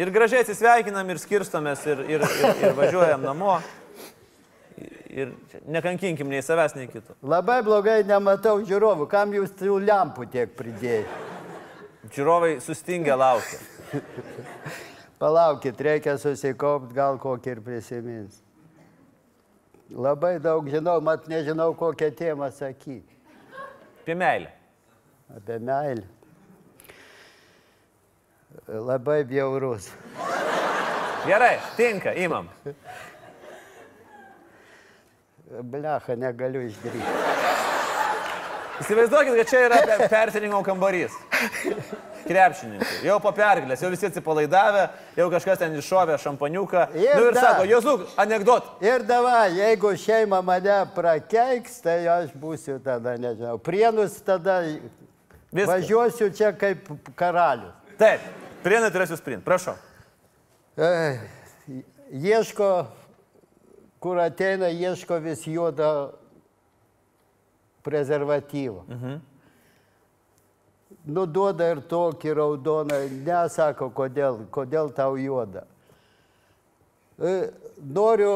Ir 0.00 0.12
gražiai 0.12 0.44
atsisveikinam, 0.44 1.08
ir 1.12 1.20
skirstomės, 1.20 1.86
ir, 1.88 2.04
ir, 2.16 2.26
ir, 2.26 2.60
ir 2.66 2.76
važiuojam 2.76 3.24
namo. 3.24 3.56
Ir 5.12 5.34
nekankinkim 5.68 6.30
nei 6.32 6.44
savęs, 6.44 6.76
nei 6.76 6.88
kito. 6.92 7.16
Labai 7.28 7.60
blogai 7.64 7.98
nematau 8.08 8.58
žiūrovų, 8.64 9.08
kam 9.12 9.34
jūs 9.36 9.52
tų 9.56 9.80
lempų 9.84 10.28
tiek 10.32 10.54
pridėjai. 10.56 11.04
Žiūrovai 12.12 12.56
sustingę 12.64 13.16
laukia. 13.16 13.60
Palaukit, 15.22 15.80
reikia 15.80 16.16
susikaupti, 16.18 16.96
gal 16.96 17.20
kokį 17.22 17.52
ir 17.52 17.60
prisimins. 17.62 18.41
Labai 19.92 20.38
daug 20.40 20.68
žinau, 20.72 21.00
mat 21.04 21.28
nežinau, 21.28 21.74
kokią 21.76 22.10
temą 22.16 22.50
sakyti. 22.50 23.12
Apie 24.02 24.14
meilę. 24.14 24.50
Apie 25.36 25.58
meilę. 25.58 26.06
Labai 28.68 29.24
bjaurus. 29.24 29.90
Gerai, 31.26 31.58
tinka, 31.76 32.12
imam. 32.14 32.48
Blecha, 35.62 36.16
negaliu 36.16 36.64
išdrįsti. 36.66 37.51
Įsivaizduokit, 38.82 39.36
kad 39.40 39.48
čia 39.50 39.60
yra 39.68 39.78
pe- 39.86 40.08
persirengimo 40.10 40.62
kambarys. 40.66 41.14
Krepšininkai. 42.22 43.00
Jau 43.02 43.16
po 43.22 43.32
pergalės, 43.34 43.80
jau 43.82 43.88
visi 43.90 44.06
atsipalaidavę, 44.06 44.84
jau 45.18 45.26
kažkas 45.32 45.58
ten 45.58 45.74
iššovė 45.80 46.18
šampaniuką. 46.22 46.84
Ir 46.94 47.16
Nu 47.18 47.24
ir 47.28 47.34
dar. 47.34 47.42
sako, 47.48 47.64
Jozuk, 47.66 48.04
anegdot. 48.22 48.68
Ir 48.84 49.02
davai, 49.08 49.48
jeigu 49.56 49.90
šeima 49.98 50.38
mane 50.46 50.76
prakeiks, 50.94 51.80
tai 51.82 51.96
aš 52.06 52.30
būsiu 52.38 52.78
tada, 52.84 53.16
nežinau, 53.18 53.58
prienus 53.58 54.20
tada 54.22 54.60
Viskas. 55.52 55.68
važiuosiu 55.72 56.30
čia 56.36 56.52
kaip 56.54 56.86
karalius. 57.18 57.74
Taip, 57.98 58.20
prienai 58.62 58.90
turėsiu 58.94 59.18
sprint. 59.18 59.42
Prašau. 59.44 59.74
E, 60.78 61.18
Ieško, 62.12 62.86
kur 64.00 64.18
ateina, 64.22 64.68
ieško 64.70 65.18
vis 65.24 65.42
juodą 65.48 66.12
prezervatyvą. 67.84 68.84
Mhm. 68.88 69.20
Nuduoda 71.12 71.70
ir 71.72 71.80
tokį 71.90 72.34
raudoną, 72.38 72.98
nesako, 73.26 73.88
kodėl, 73.96 74.44
kodėl 74.54 74.92
tau 74.94 75.16
juoda. 75.18 75.64
E, 77.18 77.50
Noriu 77.82 78.34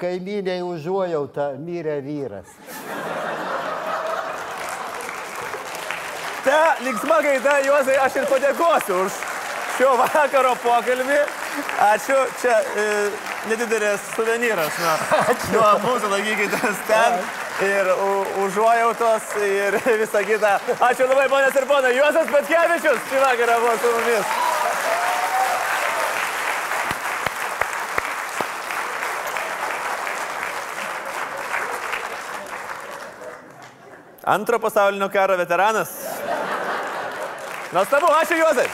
kaiminiai 0.00 0.60
užuojautą, 0.64 1.54
mirė 1.64 2.00
vyras. 2.04 2.50
Ta 6.44 6.76
linksma 6.84 7.22
gaida, 7.24 7.54
Juozai, 7.64 7.96
aš 8.04 8.18
ir 8.20 8.26
padėkosiu 8.28 8.98
už 9.06 9.14
šio 9.78 9.94
vakaro 9.96 10.52
pokalbį. 10.60 11.22
Ačiū, 11.86 12.18
čia 12.42 12.58
e, 12.82 12.84
nedidelis 13.48 14.04
suvenyras 14.12 14.76
nuo, 14.82 14.94
nuo 15.54 15.70
mūsų, 15.86 16.10
laikykitės 16.12 16.84
ten. 16.90 17.16
Ir 17.62 17.86
užuojautos 18.42 19.22
ir 19.46 19.76
visa 20.00 20.22
kita. 20.26 20.56
Ačiū 20.82 21.06
labai, 21.06 21.28
ponės 21.30 21.54
ir 21.54 21.66
ponai. 21.70 21.92
Juozas 21.94 22.32
Petkevičius 22.32 23.04
šį 23.10 23.20
vakarą 23.22 23.58
buvo 23.62 23.76
su 23.78 23.92
mumis. 23.94 24.32
Antro 34.24 34.58
pasaulinio 34.58 35.08
karo 35.12 35.36
veteranas. 35.36 35.94
Nuostabu, 37.72 38.10
ačiū 38.18 38.40
Juozai. 38.40 38.66